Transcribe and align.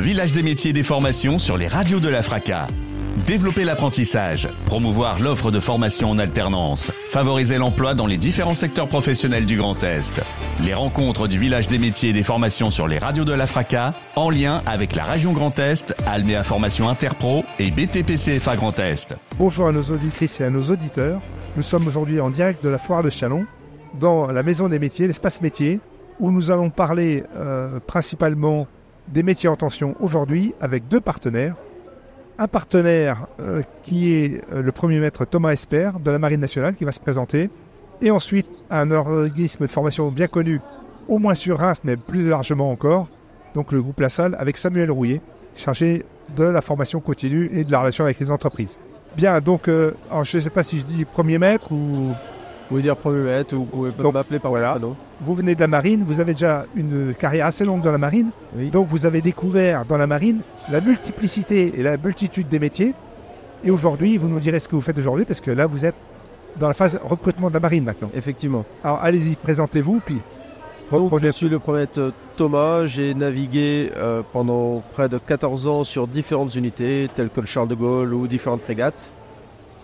village 0.00 0.32
des 0.32 0.42
métiers 0.42 0.70
et 0.70 0.72
des 0.72 0.82
formations 0.82 1.38
sur 1.38 1.58
les 1.58 1.68
radios 1.68 2.00
de 2.00 2.08
la 2.08 2.22
FRACA. 2.22 2.66
Développer 3.26 3.64
l'apprentissage, 3.64 4.48
promouvoir 4.64 5.20
l'offre 5.20 5.50
de 5.50 5.60
formation 5.60 6.10
en 6.10 6.18
alternance, 6.18 6.90
favoriser 7.10 7.58
l'emploi 7.58 7.94
dans 7.94 8.06
les 8.06 8.16
différents 8.16 8.54
secteurs 8.54 8.88
professionnels 8.88 9.44
du 9.44 9.58
Grand 9.58 9.82
Est. 9.84 10.22
Les 10.64 10.72
rencontres 10.72 11.28
du 11.28 11.38
village 11.38 11.68
des 11.68 11.78
métiers 11.78 12.10
et 12.10 12.12
des 12.14 12.22
formations 12.22 12.70
sur 12.70 12.88
les 12.88 12.98
radios 12.98 13.26
de 13.26 13.32
la 13.32 13.46
FRACA, 13.46 13.92
en 14.16 14.30
lien 14.30 14.62
avec 14.64 14.96
la 14.96 15.04
région 15.04 15.32
Grand 15.32 15.58
Est, 15.58 15.94
Alméa 16.06 16.44
Formation 16.44 16.88
Interpro 16.88 17.44
et 17.58 17.70
BTPCFA 17.70 18.56
Grand 18.56 18.78
Est. 18.78 19.14
Bonjour 19.38 19.66
à 19.66 19.72
nos 19.72 19.82
auditrices 19.82 20.40
et 20.40 20.44
à 20.44 20.50
nos 20.50 20.64
auditeurs. 20.64 21.20
Nous 21.56 21.62
sommes 21.62 21.86
aujourd'hui 21.86 22.20
en 22.20 22.30
direct 22.30 22.64
de 22.64 22.70
la 22.70 22.78
foire 22.78 23.02
de 23.02 23.10
Chalon, 23.10 23.44
dans 24.00 24.32
la 24.32 24.42
maison 24.42 24.68
des 24.68 24.78
métiers, 24.78 25.06
l'espace 25.06 25.42
métier, 25.42 25.80
où 26.20 26.30
nous 26.30 26.50
allons 26.50 26.70
parler 26.70 27.24
euh, 27.36 27.80
principalement 27.86 28.66
des 29.12 29.22
métiers 29.22 29.48
en 29.48 29.56
tension 29.56 29.96
aujourd'hui 30.00 30.54
avec 30.60 30.88
deux 30.88 31.00
partenaires. 31.00 31.56
Un 32.38 32.48
partenaire 32.48 33.26
euh, 33.40 33.62
qui 33.82 34.12
est 34.12 34.42
euh, 34.52 34.62
le 34.62 34.72
premier 34.72 34.98
maître 34.98 35.24
Thomas 35.24 35.52
Esper 35.52 35.92
de 36.02 36.10
la 36.10 36.18
Marine 36.18 36.40
nationale 36.40 36.74
qui 36.74 36.84
va 36.84 36.92
se 36.92 37.00
présenter. 37.00 37.50
Et 38.00 38.10
ensuite 38.10 38.46
un 38.70 38.90
organisme 38.90 39.66
de 39.66 39.70
formation 39.70 40.08
bien 40.10 40.26
connu, 40.26 40.60
au 41.08 41.18
moins 41.18 41.34
sur 41.34 41.58
Reims, 41.58 41.82
mais 41.84 41.96
plus 41.96 42.28
largement 42.28 42.70
encore, 42.70 43.08
donc 43.54 43.72
le 43.72 43.82
groupe 43.82 44.00
La 44.00 44.08
Salle 44.08 44.36
avec 44.38 44.56
Samuel 44.56 44.90
Rouillet, 44.90 45.20
chargé 45.54 46.04
de 46.34 46.44
la 46.44 46.62
formation 46.62 47.00
continue 47.00 47.50
et 47.52 47.64
de 47.64 47.72
la 47.72 47.80
relation 47.80 48.04
avec 48.04 48.18
les 48.20 48.30
entreprises. 48.30 48.78
Bien, 49.16 49.40
donc 49.40 49.62
je 49.66 49.92
ne 50.36 50.40
sais 50.40 50.50
pas 50.50 50.62
si 50.62 50.78
je 50.78 50.86
dis 50.86 51.04
premier 51.04 51.36
maître 51.36 51.72
ou 51.72 51.76
Vous 51.76 52.14
pouvez 52.68 52.82
dire 52.82 52.96
premier 52.96 53.24
maître 53.24 53.54
ou 53.54 53.66
vous 53.70 53.90
pouvez 53.92 54.12
m'appeler 54.12 54.38
par 54.38 54.52
voilà. 54.52 54.70
prénom. 54.70 54.96
Vous 55.22 55.34
venez 55.34 55.54
de 55.54 55.60
la 55.60 55.66
marine, 55.68 56.04
vous 56.06 56.20
avez 56.20 56.32
déjà 56.32 56.66
une 56.74 57.14
carrière 57.14 57.46
assez 57.46 57.64
longue 57.64 57.82
dans 57.82 57.92
la 57.92 57.98
marine, 57.98 58.30
Oui. 58.56 58.70
donc 58.70 58.88
vous 58.88 59.04
avez 59.06 59.20
découvert 59.20 59.84
dans 59.84 59.98
la 59.98 60.06
marine 60.06 60.40
la 60.70 60.80
multiplicité 60.80 61.74
et 61.76 61.82
la 61.82 61.96
multitude 61.96 62.48
des 62.48 62.58
métiers. 62.58 62.94
Et 63.64 63.70
aujourd'hui, 63.70 64.16
vous 64.16 64.28
nous 64.28 64.40
direz 64.40 64.60
ce 64.60 64.68
que 64.68 64.74
vous 64.74 64.80
faites 64.80 64.96
aujourd'hui, 64.98 65.24
parce 65.26 65.40
que 65.40 65.50
là, 65.50 65.66
vous 65.66 65.84
êtes 65.84 65.94
dans 66.58 66.68
la 66.68 66.74
phase 66.74 66.98
recrutement 67.04 67.48
de 67.48 67.54
la 67.54 67.60
marine 67.60 67.84
maintenant. 67.84 68.10
Effectivement. 68.14 68.64
Alors 68.82 69.00
allez-y, 69.02 69.36
présentez-vous, 69.36 70.00
puis 70.04 70.18
Donc, 70.90 71.18
je 71.22 71.28
suis 71.30 71.48
le 71.48 71.58
premier 71.58 71.86
Thomas. 72.36 72.86
J'ai 72.86 73.14
navigué 73.14 73.92
euh, 73.96 74.22
pendant 74.32 74.82
près 74.92 75.08
de 75.08 75.18
14 75.18 75.66
ans 75.68 75.84
sur 75.84 76.06
différentes 76.08 76.54
unités, 76.54 77.08
telles 77.14 77.28
que 77.30 77.40
le 77.40 77.46
Charles 77.46 77.68
de 77.68 77.74
Gaulle 77.74 78.14
ou 78.14 78.26
différentes 78.26 78.62
frégates. 78.62 79.12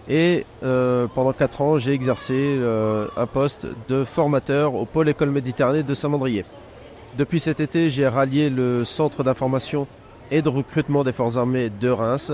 Et 0.09 0.47
euh, 0.63 1.07
pendant 1.13 1.33
4 1.33 1.61
ans, 1.63 1.79
j'ai 1.79 1.93
exercé 1.93 2.35
euh, 2.35 3.09
un 3.17 3.27
poste 3.27 3.67
de 3.89 4.05
formateur 4.05 4.75
au 4.75 4.85
pôle 4.85 5.09
école 5.09 5.31
Méditerranée 5.31 5.83
de 5.83 5.95
Saint-Mandrier. 5.95 6.45
Depuis 7.19 7.41
cet 7.41 7.61
été, 7.61 7.91
j'ai 7.91 8.07
rallié 8.07 8.51
le 8.51 8.85
centre 8.85 9.25
d'information 9.25 9.87
et 10.31 10.43
de 10.43 10.49
recrutement 10.49 11.03
des 11.03 11.13
forces 11.13 11.37
armées 11.37 11.71
de 11.71 11.89
Reims 11.89 12.33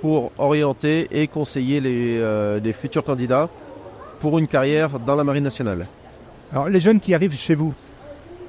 pour 0.00 0.32
orienter 0.38 1.06
et 1.12 1.28
conseiller 1.28 1.80
les, 1.80 2.18
euh, 2.18 2.72
futurs 2.72 3.04
candidats 3.04 3.48
pour 4.20 4.38
une 4.38 4.48
carrière 4.48 4.98
dans 4.98 5.14
la 5.14 5.22
Marine 5.22 5.44
nationale. 5.44 5.86
Alors 6.52 6.68
les 6.68 6.80
jeunes 6.80 6.98
qui 6.98 7.14
arrivent 7.14 7.36
chez 7.36 7.54
vous, 7.54 7.72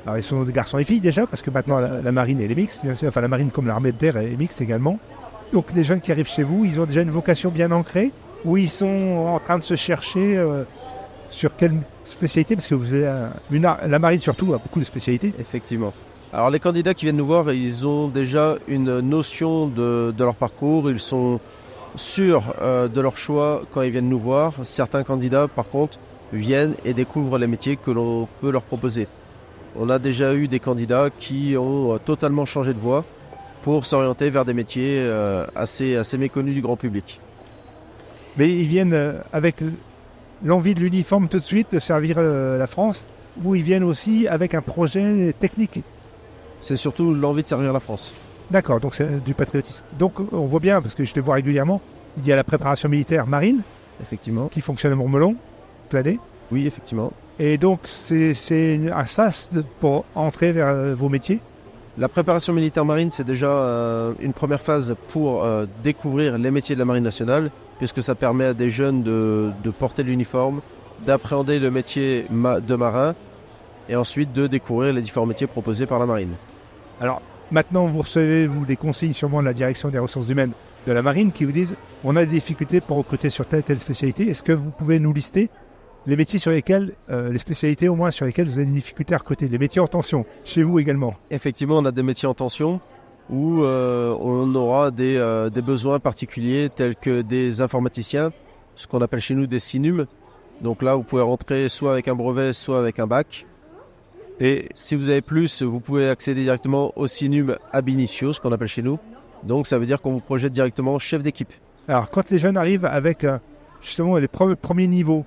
alors 0.06 0.18
ils 0.18 0.24
sont 0.24 0.44
des 0.44 0.52
garçons 0.52 0.78
et 0.78 0.84
filles 0.84 1.00
déjà, 1.00 1.28
parce 1.28 1.42
que 1.42 1.52
maintenant 1.52 1.80
la, 1.80 2.12
marine 2.12 2.42
est 2.42 2.54
mixte, 2.54 2.84
bien 2.84 2.96
sûr, 2.96 3.08
enfin 3.08 3.22
la 3.22 3.28
marine 3.28 3.52
comme 3.52 3.68
l'armée 3.68 3.92
de 3.92 3.98
terre 3.98 4.18
est 4.18 4.36
mixte 4.36 4.62
également. 4.62 5.00
Donc 5.54 5.72
les 5.74 5.84
jeunes 5.84 6.02
qui 6.02 6.12
arrivent 6.12 6.28
chez 6.28 6.44
vous, 6.44 6.66
ils 6.66 6.82
ont 6.82 6.86
déjà 6.86 7.02
une 7.02 7.12
vocation 7.12 7.50
bien 7.50 7.72
ancrée, 7.72 8.12
ou 8.46 8.58
ils 8.58 8.70
sont 8.70 9.26
en 9.36 9.40
train 9.40 9.58
de 9.58 9.64
se 9.64 9.76
chercher 9.76 10.38
euh, 10.38 10.64
sur 11.30 11.56
quelle 11.56 11.76
spécialité, 12.04 12.56
parce 12.56 12.68
que 12.68 12.76
vous 12.76 12.94
avez 12.94 13.08
un- 13.08 13.32
la 13.88 14.00
marine 14.00 14.20
surtout 14.22 14.54
a 14.54 14.58
beaucoup 14.58 14.80
de 14.80 14.86
spécialités. 14.86 15.34
Effectivement. 15.40 15.94
Alors 16.32 16.50
les 16.50 16.60
candidats 16.60 16.94
qui 16.94 17.06
viennent 17.06 17.18
nous 17.18 17.26
voir, 17.26 17.52
ils 17.54 17.86
ont 17.86 18.08
déjà 18.08 18.56
une 18.68 19.00
notion 19.02 19.68
de, 19.68 20.14
de 20.18 20.24
leur 20.24 20.36
parcours, 20.36 20.90
ils 20.90 21.00
sont 21.00 21.40
sûrs 21.96 22.54
euh, 22.62 22.88
de 22.88 23.00
leur 23.02 23.18
choix 23.18 23.62
quand 23.72 23.82
ils 23.84 23.92
viennent 23.92 24.10
nous 24.10 24.20
voir. 24.20 24.54
Certains 24.64 25.04
candidats, 25.04 25.48
par 25.48 25.70
contre, 25.70 26.00
viennent 26.34 26.74
et 26.86 26.94
découvrent 26.96 27.38
les 27.38 27.46
métiers 27.48 27.78
que 27.78 27.92
l'on 27.92 28.28
peut 28.42 28.52
leur 28.52 28.64
proposer. 28.64 29.08
On 29.78 29.90
a 29.90 30.00
déjà 30.00 30.34
eu 30.34 30.48
des 30.48 30.60
candidats 30.60 31.10
qui 31.18 31.56
ont 31.58 31.94
euh, 31.94 31.98
totalement 32.00 32.46
changé 32.46 32.74
de 32.74 32.80
voie 32.80 33.06
pour 33.64 33.86
s'orienter 33.86 34.30
vers 34.30 34.44
des 34.44 34.54
métiers 34.54 35.10
assez, 35.56 35.96
assez 35.96 36.18
méconnus 36.18 36.54
du 36.54 36.62
grand 36.62 36.76
public. 36.76 37.22
Mais 38.38 38.50
ils 38.50 38.68
viennent 38.68 38.94
euh, 38.94 39.20
avec 39.32 39.58
l'envie 40.44 40.74
de 40.76 40.80
l'uniforme 40.80 41.28
tout 41.28 41.38
de 41.38 41.44
suite, 41.44 41.68
de 41.74 41.80
servir 41.80 42.18
euh, 42.18 42.58
la 42.58 42.68
France, 42.68 43.08
ou 43.44 43.56
ils 43.56 43.64
viennent 43.64 43.84
aussi 43.84 44.28
avec 44.28 44.54
un 44.54 44.62
projet 44.62 45.34
technique. 45.40 45.82
C'est 46.62 46.78
surtout 46.78 47.14
l'envie 47.14 47.44
de 47.44 47.48
servir 47.48 47.74
la 47.74 47.80
France. 47.80 48.14
D'accord, 48.52 48.80
donc 48.80 48.96
c'est 48.96 49.24
du 49.24 49.34
patriotisme. 49.34 49.84
Donc 49.98 50.14
on 50.32 50.46
voit 50.46 50.60
bien, 50.60 50.82
parce 50.82 50.96
que 50.96 51.04
je 51.04 51.14
les 51.16 51.22
vois 51.22 51.36
régulièrement, 51.36 51.82
il 52.18 52.28
y 52.28 52.32
a 52.32 52.36
la 52.36 52.44
préparation 52.44 52.90
militaire 52.90 53.26
marine 53.28 53.62
Effectivement. 54.02 54.48
qui 54.48 54.62
fonctionne 54.62 54.94
à 54.94 54.96
Montmelon, 54.96 55.36
toute 55.84 55.94
l'année. 55.94 56.20
Oui, 56.52 56.68
effectivement. 56.68 57.12
Et 57.40 57.58
donc 57.58 57.80
c'est 57.86 58.34
un 58.94 59.06
sas 59.06 59.50
pour 59.80 60.06
entrer 60.16 60.52
vers 60.52 60.68
euh, 60.68 60.96
vos 60.96 61.10
métiers. 61.10 61.40
La 61.98 62.08
préparation 62.08 62.54
militaire 62.54 62.86
marine, 62.86 63.12
c'est 63.12 63.24
déjà 63.24 63.50
euh, 63.50 64.14
une 64.20 64.34
première 64.34 64.62
phase 64.62 64.96
pour 65.10 65.44
euh, 65.44 65.66
découvrir 65.84 66.38
les 66.38 66.52
métiers 66.52 66.76
de 66.76 66.80
la 66.80 66.86
marine 66.86 67.04
nationale, 67.04 67.52
puisque 67.84 68.02
ça 68.02 68.16
permet 68.16 68.46
à 68.46 68.54
des 68.54 68.70
jeunes 68.70 69.04
de, 69.04 69.52
de 69.62 69.70
porter 69.70 70.04
l'uniforme, 70.04 70.62
d'appréhender 71.06 71.60
le 71.60 71.70
métier 71.70 72.26
de 72.30 72.76
marin, 72.76 73.14
et 73.90 73.98
ensuite 73.98 74.32
de 74.32 74.48
découvrir 74.48 74.94
les 74.94 75.02
différents 75.02 75.26
métiers 75.26 75.48
proposés 75.48 75.86
par 75.86 76.00
la 76.00 76.06
marine. 76.06 76.36
Alors 77.02 77.22
maintenant 77.52 77.88
vous 77.88 78.00
recevez 78.00 78.48
vous 78.48 78.66
des 78.66 78.78
conseils 78.78 79.14
sûrement 79.14 79.42
de 79.42 79.46
la 79.46 79.54
direction 79.54 79.90
des 79.90 80.00
ressources 80.00 80.30
humaines 80.30 80.54
de 80.88 80.94
la 80.94 81.02
marine 81.02 81.34
qui 81.34 81.44
vous 81.44 81.52
disent 81.52 81.76
on 82.06 82.16
a 82.16 82.24
des 82.24 82.32
difficultés 82.32 82.80
pour 82.80 82.96
recruter 82.96 83.30
sur 83.30 83.46
telle 83.46 83.60
et 83.60 83.64
telle 83.64 83.82
spécialité. 83.82 84.30
Est-ce 84.30 84.44
que 84.44 84.54
vous 84.54 84.70
pouvez 84.70 85.00
nous 85.00 85.12
lister 85.12 85.50
les 86.06 86.16
métiers 86.16 86.40
sur 86.40 86.52
lesquels, 86.52 86.94
euh, 87.10 87.34
les 87.34 87.38
spécialités 87.38 87.90
au 87.90 87.98
moins 87.98 88.12
sur 88.12 88.26
lesquelles 88.26 88.48
vous 88.48 88.60
avez 88.60 88.68
des 88.68 88.72
difficultés 88.72 89.14
à 89.14 89.18
recruter, 89.18 89.50
les 89.50 89.58
métiers 89.58 89.82
en 89.82 89.88
tension, 89.88 90.26
chez 90.46 90.64
vous 90.64 90.80
également? 90.80 91.16
Effectivement, 91.32 91.80
on 91.80 91.86
a 91.86 91.92
des 91.92 92.04
métiers 92.04 92.30
en 92.30 92.34
tension 92.34 92.80
où 93.30 93.64
euh, 93.64 94.16
on 94.20 94.54
aura 94.56 94.92
des, 94.92 95.18
euh, 95.18 95.50
des 95.50 95.62
besoins 95.62 96.00
particuliers 96.00 96.70
tels 96.74 96.96
que 96.96 97.22
des 97.22 97.62
informaticiens, 97.62 98.32
ce 98.76 98.88
qu'on 98.88 99.02
appelle 99.02 99.22
chez 99.22 99.36
nous 99.36 99.48
des 99.48 99.60
SINUM. 99.60 100.06
Donc 100.62 100.82
là, 100.82 100.96
vous 100.96 101.04
pouvez 101.04 101.22
rentrer 101.22 101.70
soit 101.70 101.94
avec 101.94 102.08
un 102.08 102.16
brevet, 102.16 102.54
soit 102.54 102.80
avec 102.80 103.00
un 103.00 103.08
bac. 103.08 103.46
Et 104.40 104.70
si 104.74 104.96
vous 104.96 105.10
avez 105.10 105.22
plus, 105.22 105.62
vous 105.62 105.80
pouvez 105.80 106.10
accéder 106.10 106.44
directement 106.44 106.92
au 106.96 107.08
SINUM 107.08 107.58
ab 107.72 107.90
initio, 107.90 108.34
ce 108.34 108.42
qu'on 108.42 108.52
appelle 108.52 108.68
chez 108.68 108.82
nous. 108.82 109.00
Donc 109.44 109.68
ça 109.68 109.78
veut 109.78 109.86
dire 109.86 110.02
qu'on 110.02 110.12
vous 110.12 110.22
projette 110.22 110.54
directement 110.54 111.00
chef 111.00 111.22
d'équipe. 111.22 111.52
Alors, 111.88 112.10
quand 112.10 112.30
les 112.30 112.38
jeunes 112.38 112.58
arrivent 112.58 112.86
avec 112.86 113.24
euh, 113.24 113.38
justement 113.82 114.18
les 114.18 114.28
pre- 114.28 114.56
premiers 114.56 114.88
niveaux, 114.88 115.26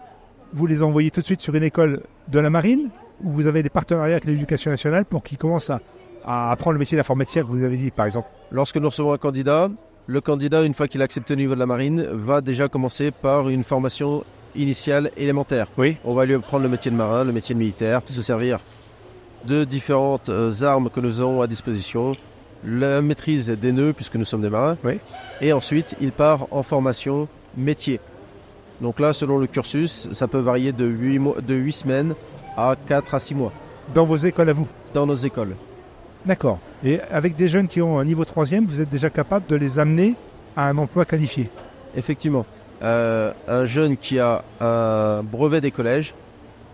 vous 0.52 0.66
les 0.66 0.82
envoyez 0.82 1.10
tout 1.10 1.20
de 1.20 1.26
suite 1.26 1.40
sur 1.40 1.54
une 1.54 1.62
école 1.62 2.02
de 2.28 2.38
la 2.38 2.50
marine 2.50 2.88
ou 3.22 3.30
vous 3.30 3.46
avez 3.46 3.62
des 3.62 3.68
partenariats 3.68 4.14
avec 4.14 4.24
l'éducation 4.24 4.70
nationale 4.70 5.04
pour 5.04 5.22
qu'ils 5.22 5.38
commencent 5.38 5.70
à, 5.70 5.80
à 6.26 6.50
apprendre 6.50 6.72
le 6.72 6.78
métier 6.78 6.97
d'informaticien 6.97 7.42
que 7.42 7.48
vous 7.48 7.62
avez 7.62 7.76
dit, 7.76 7.91
par 7.91 8.06
exemple 8.06 8.28
Lorsque 8.50 8.76
nous 8.76 8.88
recevons 8.88 9.12
un 9.12 9.19
candidat, 9.19 9.70
le 10.06 10.20
candidat, 10.20 10.62
une 10.62 10.75
fois 10.75 10.88
qu'il 10.88 11.00
a 11.00 11.04
accepté 11.04 11.34
au 11.34 11.37
niveau 11.37 11.54
de 11.54 11.60
la 11.60 11.66
marine, 11.66 12.06
va 12.12 12.41
déjà 12.41 12.69
commencer 12.69 13.10
par 13.10 13.48
une 13.48 13.64
formation 13.64 14.25
initiale 14.54 15.10
élémentaire. 15.16 15.69
Oui. 15.78 15.97
On 16.04 16.14
va 16.14 16.26
lui 16.26 16.34
apprendre 16.34 16.62
le 16.64 16.69
métier 16.69 16.91
de 16.91 16.97
marin, 16.97 17.25
le 17.25 17.32
métier 17.32 17.54
de 17.54 17.59
militaire, 17.59 18.03
se 18.06 18.22
servir 18.22 18.59
de 19.44 19.64
différentes 19.64 20.28
euh, 20.28 20.53
armes 20.62 20.91
que 20.91 20.98
nous 21.00 21.20
avons 21.20 21.41
à 21.41 21.47
disposition, 21.47 22.12
la 22.64 23.00
maîtrise 23.00 23.48
des 23.48 23.72
nœuds 23.72 23.93
puisque 23.93 24.16
nous 24.16 24.25
sommes 24.25 24.43
des 24.43 24.50
marins. 24.50 24.76
Oui. 24.84 24.98
Et 25.41 25.53
ensuite, 25.53 25.94
il 26.00 26.12
part 26.12 26.47
en 26.50 26.62
formation 26.62 27.28
métier. 27.56 28.00
Donc 28.81 29.00
là, 29.00 29.12
selon 29.12 29.38
le 29.38 29.47
cursus, 29.47 30.08
ça 30.12 30.26
peut 30.26 30.38
varier 30.38 30.72
de 30.72 30.84
8, 30.84 31.19
mois, 31.19 31.41
de 31.41 31.54
8 31.54 31.72
semaines 31.72 32.14
à 32.56 32.75
4 32.87 33.14
à 33.14 33.19
6 33.19 33.34
mois 33.34 33.53
dans 33.94 34.04
vos 34.04 34.16
écoles 34.16 34.48
à 34.48 34.53
vous. 34.53 34.69
dans 34.93 35.06
nos 35.06 35.14
écoles. 35.14 35.54
D'accord. 36.26 36.59
Et 36.84 37.00
avec 37.10 37.37
des 37.37 37.48
jeunes 37.48 37.69
qui 37.69 37.81
ont 37.81 37.99
un 37.99 38.05
niveau 38.05 38.25
troisième, 38.25 38.67
vous 38.67 38.81
êtes 38.81 38.90
déjà 38.90 39.11
capable 39.11 39.46
de 39.46 39.56
les 39.56 39.78
amener 39.78 40.14
à 40.56 40.69
un 40.69 40.76
emploi 40.76 41.05
qualifié. 41.05 41.49
Effectivement. 41.96 42.44
Euh, 42.82 43.32
un 43.49 43.64
jeune 43.67 43.96
qui 43.96 44.19
a 44.19 44.44
un 44.61 45.23
brevet 45.23 45.61
des 45.61 45.70
collèges, 45.70 46.14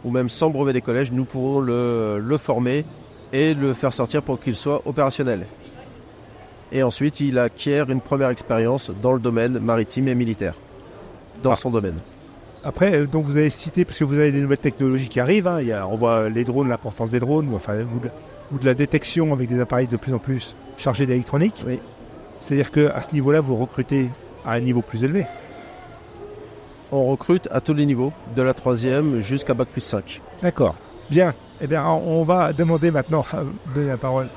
ou 0.05 0.11
même 0.11 0.29
sans 0.29 0.51
brevet 0.51 0.73
des 0.73 0.81
collèges, 0.81 1.13
nous 1.13 1.25
pourrons 1.25 1.61
le, 1.61 2.19
le 2.19 2.37
former 2.39 2.85
et 3.33 3.55
le 3.55 3.73
faire 3.73 3.93
sortir 3.93 4.23
pour 4.23 4.41
qu'il 4.41 4.55
soit 4.55 4.83
opérationnel. 4.87 5.47
Et 6.73 6.83
ensuite, 6.83 7.21
il 7.21 7.39
acquiert 7.39 7.91
une 7.91 8.01
première 8.01 8.31
expérience 8.31 8.91
dans 9.03 9.13
le 9.13 9.21
domaine 9.21 9.59
maritime 9.59 10.09
et 10.09 10.15
militaire, 10.15 10.55
dans 11.43 11.53
Ah. 11.53 11.57
son 11.57 11.71
domaine. 11.71 11.99
Après, 12.65 12.95
euh, 12.95 13.07
donc 13.07 13.27
vous 13.27 13.37
avez 13.37 13.51
cité, 13.51 13.85
parce 13.85 13.99
que 13.99 14.05
vous 14.05 14.15
avez 14.15 14.33
des 14.33 14.41
nouvelles 14.41 14.59
technologies 14.59 15.09
qui 15.09 15.21
arrivent, 15.21 15.47
hein, 15.47 15.59
il 15.61 15.69
y 15.69 15.73
a, 15.73 15.87
on 15.87 15.97
voit 15.97 16.29
les 16.31 16.45
drones, 16.45 16.69
l'importance 16.69 17.11
des 17.11 17.21
drones, 17.21 17.49
enfin, 17.55 17.75
ou 17.83 18.01
de, 18.01 18.09
ou 18.53 18.59
de 18.59 18.65
la 18.65 18.75
détection 18.75 19.33
avec 19.33 19.49
des 19.49 19.61
appareils 19.61 19.87
de 19.87 19.97
plus 19.97 20.15
en 20.15 20.19
plus 20.19 20.57
chargés 20.77 21.07
d'électronique. 21.07 21.63
Oui. 21.67 21.81
C'est-à-dire 22.41 22.71
qu'à 22.71 23.01
ce 23.01 23.13
niveau-là, 23.13 23.41
vous 23.41 23.57
recrutez 23.57 24.09
à 24.45 24.53
un 24.53 24.61
niveau 24.61 24.83
plus 24.83 25.05
élevé. 25.05 25.27
On 26.91 27.07
recrute 27.07 27.49
à 27.51 27.61
tous 27.61 27.73
les 27.73 27.87
niveaux, 27.87 28.13
de 28.37 28.43
la 28.43 28.53
troisième 28.53 29.21
jusqu'à 29.21 29.55
Bac 29.55 29.69
plus 29.69 29.81
5. 29.81 30.21
D'accord. 30.43 30.75
Bien. 31.09 31.33
Eh 31.61 31.67
bien, 31.67 31.87
on 31.87 32.25
va 32.25 32.53
demander 32.53 32.91
maintenant, 32.91 33.25
euh, 33.35 33.45
donner 33.75 33.87
la 33.87 33.97
parole 33.97 34.29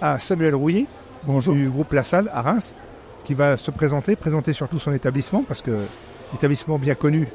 à 0.00 0.18
Samuel 0.18 0.54
Rouillet 0.54 0.86
Bonjour. 1.24 1.54
du 1.54 1.68
groupe 1.70 1.92
La 1.94 2.02
Salle 2.02 2.30
à 2.32 2.42
Reims, 2.42 2.74
qui 3.24 3.32
va 3.32 3.56
se 3.56 3.70
présenter, 3.70 4.14
présenter 4.14 4.52
surtout 4.52 4.78
son 4.78 4.92
établissement, 4.92 5.42
parce 5.42 5.62
que 5.62 5.70
l'établissement 6.32 6.78
bien 6.78 6.94
connu, 6.94 7.26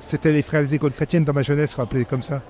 c'était 0.00 0.32
les 0.32 0.42
frères 0.42 0.62
des 0.62 0.74
écoles 0.74 0.92
chrétiennes 0.92 1.24
dans 1.24 1.32
ma 1.32 1.42
jeunesse, 1.42 1.74
rappelé 1.74 2.04
comme 2.04 2.22
ça. 2.22 2.42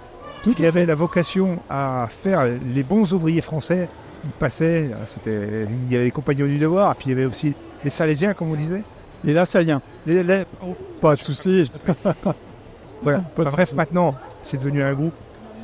Qui 0.52 0.67
avait 0.67 0.87
la 0.87 0.94
vocation 0.94 1.58
à 1.70 2.06
faire 2.11 2.44
les 2.44 2.82
bons 2.82 3.12
ouvriers 3.12 3.41
français. 3.41 3.88
Ils 4.25 4.31
passaient, 4.31 4.91
c'était, 5.06 5.67
il 5.87 5.93
y 5.93 5.96
avait 5.96 6.05
les 6.05 6.11
compagnons 6.11 6.46
du 6.46 6.58
devoir, 6.58 6.93
et 6.93 6.94
puis 6.94 7.06
il 7.06 7.11
y 7.11 7.12
avait 7.12 7.25
aussi 7.25 7.55
les 7.82 7.91
Salésiens, 7.91 8.35
comme 8.35 8.50
on 8.50 8.56
disait. 8.56 8.82
Les 9.23 9.32
Lassaliens. 9.32 9.81
Les, 10.06 10.23
les... 10.23 10.44
Oh, 10.62 10.76
pas 11.00 11.14
de 11.14 11.20
souci. 11.20 11.70
voilà. 13.02 13.23
bref, 13.37 13.75
maintenant, 13.75 14.14
c'est 14.43 14.58
devenu 14.58 14.82
un 14.82 14.93
groupe. 14.93 15.14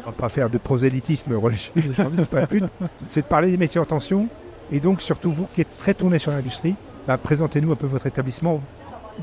On 0.03 0.11
va 0.11 0.13
pas 0.13 0.29
faire 0.31 0.49
de 0.49 0.57
prosélytisme 0.57 1.35
religieux, 1.35 1.73
C'est 3.09 3.21
de 3.23 3.27
parler 3.27 3.51
des 3.51 3.59
métiers 3.59 3.81
en 3.81 3.85
tension. 3.85 4.29
Et 4.73 4.81
donc, 4.81 5.03
surtout 5.03 5.31
vous 5.31 5.47
qui 5.55 5.61
êtes 5.61 5.79
très 5.79 5.95
tourné 5.95 6.19
sur 6.19 6.31
l'industrie, 6.31 6.75
bah, 7.07 7.19
présentez-nous 7.19 7.73
un 7.73 7.77
peu 7.77 7.87
votre 7.87 8.07
établissement. 8.07 8.61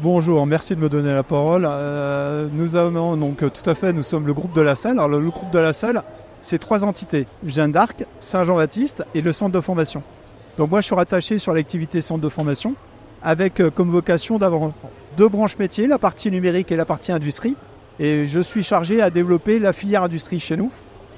Bonjour, 0.04 0.46
merci 0.46 0.76
de 0.76 0.80
me 0.80 0.90
donner 0.90 1.12
la 1.12 1.24
parole. 1.24 1.68
Euh, 1.68 2.48
nous 2.54 2.76
avons 2.76 3.18
donc 3.18 3.38
tout 3.40 3.68
à 3.68 3.74
fait, 3.74 3.94
nous 3.94 4.04
sommes 4.04 4.28
le 4.28 4.34
groupe 4.34 4.54
de 4.54 4.62
la 4.62 4.76
salle. 4.76 5.00
Alors 5.00 5.08
le, 5.08 5.28
groupe 5.28 5.50
de 5.52 5.58
la 5.58 5.74
salle, 5.74 6.04
c'est 6.40 6.60
trois 6.60 6.86
entités 6.86 7.26
Jeanne 7.44 7.72
d'Arc, 7.72 8.06
Saint-Jean-Baptiste 8.20 9.04
et 9.16 9.22
le 9.22 9.32
centre 9.32 9.54
de 9.54 9.60
formation. 9.60 10.04
Donc 10.60 10.70
moi, 10.70 10.82
je 10.82 10.86
suis 10.86 10.94
rattaché 10.94 11.40
sur 11.40 11.52
l'activité 11.52 12.00
centre 12.00 12.22
de 12.22 12.30
formation 12.30 12.76
avec 13.24 13.60
euh, 13.60 13.72
comme 13.72 13.90
vocation 13.90 14.38
d'avoir 14.38 14.72
deux 15.18 15.30
branches 15.30 15.58
métiers, 15.58 15.88
la 15.88 15.98
partie 15.98 16.30
numérique 16.30 16.72
et 16.72 16.76
la 16.76 16.86
partie 16.86 17.12
industrie. 17.12 17.56
Et 18.00 18.26
je 18.26 18.40
suis 18.40 18.62
chargé 18.62 19.02
à 19.02 19.10
développer 19.10 19.58
la 19.58 19.74
filière 19.74 20.04
industrie 20.04 20.40
chez 20.40 20.58
nous. 20.58 20.70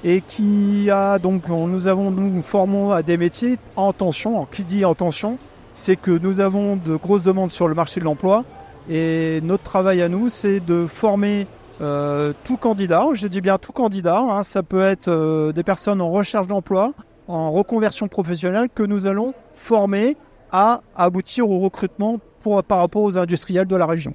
Et 0.04 0.22
qui 0.22 0.88
a 0.90 1.18
donc, 1.18 1.48
nous 1.48 1.86
avons, 1.86 2.10
nous 2.10 2.40
formons 2.40 2.92
à 2.92 3.02
des 3.02 3.18
métiers 3.18 3.58
en 3.76 3.92
tension. 3.92 4.46
qui 4.50 4.64
dit 4.64 4.86
en 4.86 4.94
tension, 4.94 5.36
c'est 5.74 5.96
que 5.96 6.12
nous 6.12 6.40
avons 6.40 6.76
de 6.76 6.96
grosses 6.96 7.22
demandes 7.22 7.50
sur 7.50 7.68
le 7.68 7.74
marché 7.74 8.00
de 8.00 8.06
l'emploi. 8.06 8.44
Et 8.88 9.40
notre 9.42 9.62
travail 9.62 10.02
à 10.02 10.08
nous, 10.08 10.28
c'est 10.28 10.60
de 10.60 10.86
former 10.86 11.46
euh, 11.80 12.32
tout 12.44 12.56
candidat, 12.56 13.06
je 13.14 13.26
dis 13.26 13.40
bien 13.40 13.56
tout 13.56 13.72
candidat, 13.72 14.18
hein. 14.18 14.42
ça 14.42 14.62
peut 14.62 14.82
être 14.82 15.08
euh, 15.08 15.52
des 15.52 15.62
personnes 15.62 16.00
en 16.00 16.10
recherche 16.10 16.46
d'emploi, 16.46 16.92
en 17.26 17.50
reconversion 17.50 18.06
professionnelle, 18.06 18.68
que 18.74 18.82
nous 18.82 19.06
allons 19.06 19.32
former 19.54 20.16
à 20.52 20.82
aboutir 20.94 21.48
au 21.48 21.58
recrutement 21.60 22.20
pour, 22.42 22.62
par 22.64 22.78
rapport 22.78 23.02
aux 23.02 23.18
industriels 23.18 23.66
de 23.66 23.76
la 23.76 23.86
région. 23.86 24.14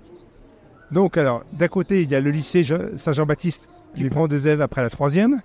Donc, 0.91 1.17
alors, 1.17 1.43
d'un 1.53 1.67
côté, 1.67 2.03
il 2.03 2.11
y 2.11 2.15
a 2.15 2.21
le 2.21 2.29
lycée 2.29 2.63
Saint-Jean-Baptiste 2.95 3.67
qui 3.95 4.03
prend 4.05 4.27
des 4.27 4.47
élèves 4.47 4.61
après 4.61 4.83
la 4.83 4.89
troisième. 4.89 5.41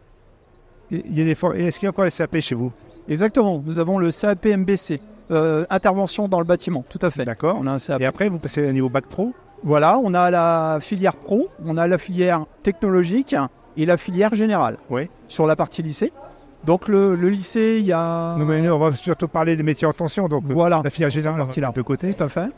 Est-ce 0.90 1.78
qu'il 1.78 1.84
y 1.84 1.86
a 1.86 1.90
encore 1.90 2.04
les 2.04 2.10
CAP 2.10 2.40
chez 2.40 2.54
vous? 2.54 2.72
Exactement. 3.08 3.62
Nous 3.64 3.78
avons 3.78 3.98
le 3.98 4.10
CAP 4.10 4.44
MBC, 4.44 5.00
euh, 5.30 5.64
intervention 5.70 6.28
dans 6.28 6.38
le 6.38 6.44
bâtiment, 6.44 6.84
tout 6.88 6.98
à 7.02 7.10
fait. 7.10 7.24
D'accord. 7.24 7.56
On 7.60 7.66
a 7.66 7.72
un 7.72 7.78
CAP. 7.78 8.00
Et 8.00 8.06
après, 8.06 8.28
vous 8.28 8.38
passez 8.38 8.68
au 8.68 8.72
niveau 8.72 8.88
bac 8.88 9.06
pro 9.06 9.32
Voilà, 9.62 9.98
on 10.02 10.14
a 10.14 10.30
la 10.30 10.78
filière 10.80 11.16
pro, 11.16 11.48
on 11.64 11.76
a 11.76 11.86
la 11.86 11.98
filière 11.98 12.46
technologique 12.62 13.36
et 13.76 13.86
la 13.86 13.96
filière 13.96 14.34
générale. 14.34 14.78
Oui. 14.90 15.08
Sur 15.28 15.46
la 15.46 15.56
partie 15.56 15.82
lycée. 15.82 16.12
Donc 16.64 16.88
le, 16.88 17.14
lycée, 17.14 17.76
il 17.78 17.86
y 17.86 17.92
a. 17.92 18.36
on 18.38 18.78
va 18.78 18.92
surtout 18.92 19.28
parler 19.28 19.56
des 19.56 19.62
métiers 19.62 19.86
en 19.86 19.92
tension. 19.92 20.28
Donc 20.28 20.44
voilà. 20.44 20.82
La 20.84 20.90
filière 20.90 21.10
générale, 21.10 21.46
là, 21.56 21.72
de 21.74 21.82
côté. 21.82 22.12
Tout 22.12 22.24
à 22.24 22.28
fait. 22.28 22.50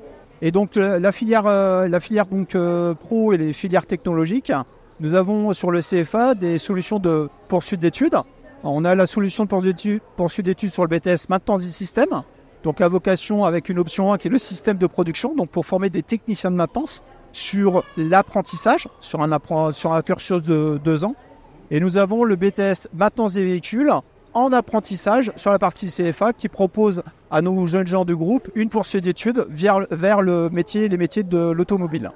Et 0.45 0.51
donc 0.51 0.75
la 0.75 1.13
filière, 1.13 1.47
euh, 1.47 1.87
la 1.87 2.01
filière 2.01 2.27
donc, 2.27 2.57
euh, 2.57 2.95
pro 2.95 3.33
et 3.33 3.37
les 3.37 3.53
filières 3.53 3.87
technologiques, 3.87 4.53
nous 4.99 5.15
avons 5.15 5.53
sur 5.53 5.71
le 5.71 5.81
CFA 5.81 6.35
des 6.35 6.59
solutions 6.59 6.99
de 6.99 7.29
poursuite 7.47 7.81
d'études. 7.81 8.17
On 8.65 8.85
a 8.85 8.97
la 8.97 9.07
solution 9.07 9.45
de 9.45 9.49
poursuite 10.17 10.45
d'études 10.45 10.73
sur 10.73 10.85
le 10.85 10.89
BTS 10.89 11.29
maintenance 11.29 11.63
du 11.63 11.71
système, 11.71 12.23
donc 12.63 12.81
à 12.81 12.89
vocation 12.89 13.45
avec 13.45 13.69
une 13.69 13.79
option 13.79 14.13
1 14.13 14.19
qui 14.19 14.29
est 14.29 14.31
le 14.31 14.39
système 14.39 14.79
de 14.79 14.87
production, 14.87 15.35
donc 15.35 15.51
pour 15.51 15.67
former 15.67 15.91
des 15.91 16.03
techniciens 16.03 16.51
de 16.51 16.57
maintenance 16.57 17.03
sur 17.33 17.83
l'apprentissage, 17.97 18.89
sur 19.01 19.23
un, 19.23 20.03
cursus 20.03 20.43
de 20.43 20.81
deux 20.83 21.05
ans. 21.05 21.15
Et 21.71 21.81
nous 21.81 21.97
avons 21.97 22.25
le 22.25 22.37
BTS 22.37 22.89
maintenance 22.95 23.35
des 23.35 23.45
véhicules 23.45 23.91
en 24.35 24.53
apprentissage 24.53 25.33
sur 25.37 25.51
la 25.51 25.59
partie 25.59 25.89
CFA 25.89 26.33
qui 26.33 26.49
propose 26.49 27.03
à 27.31 27.43
nos 27.43 27.67
jeunes 27.67 27.87
gens 27.87 28.05
du 28.05 28.17
groupe 28.17 28.51
une 28.55 28.69
poursuite 28.69 29.05
d'études 29.05 29.47
vers, 29.49 29.87
vers 29.91 30.21
le 30.23 30.51
métier, 30.51 30.89
les 30.89 30.97
métiers 30.97 31.23
de 31.23 31.51
l'automobile. 31.51 32.11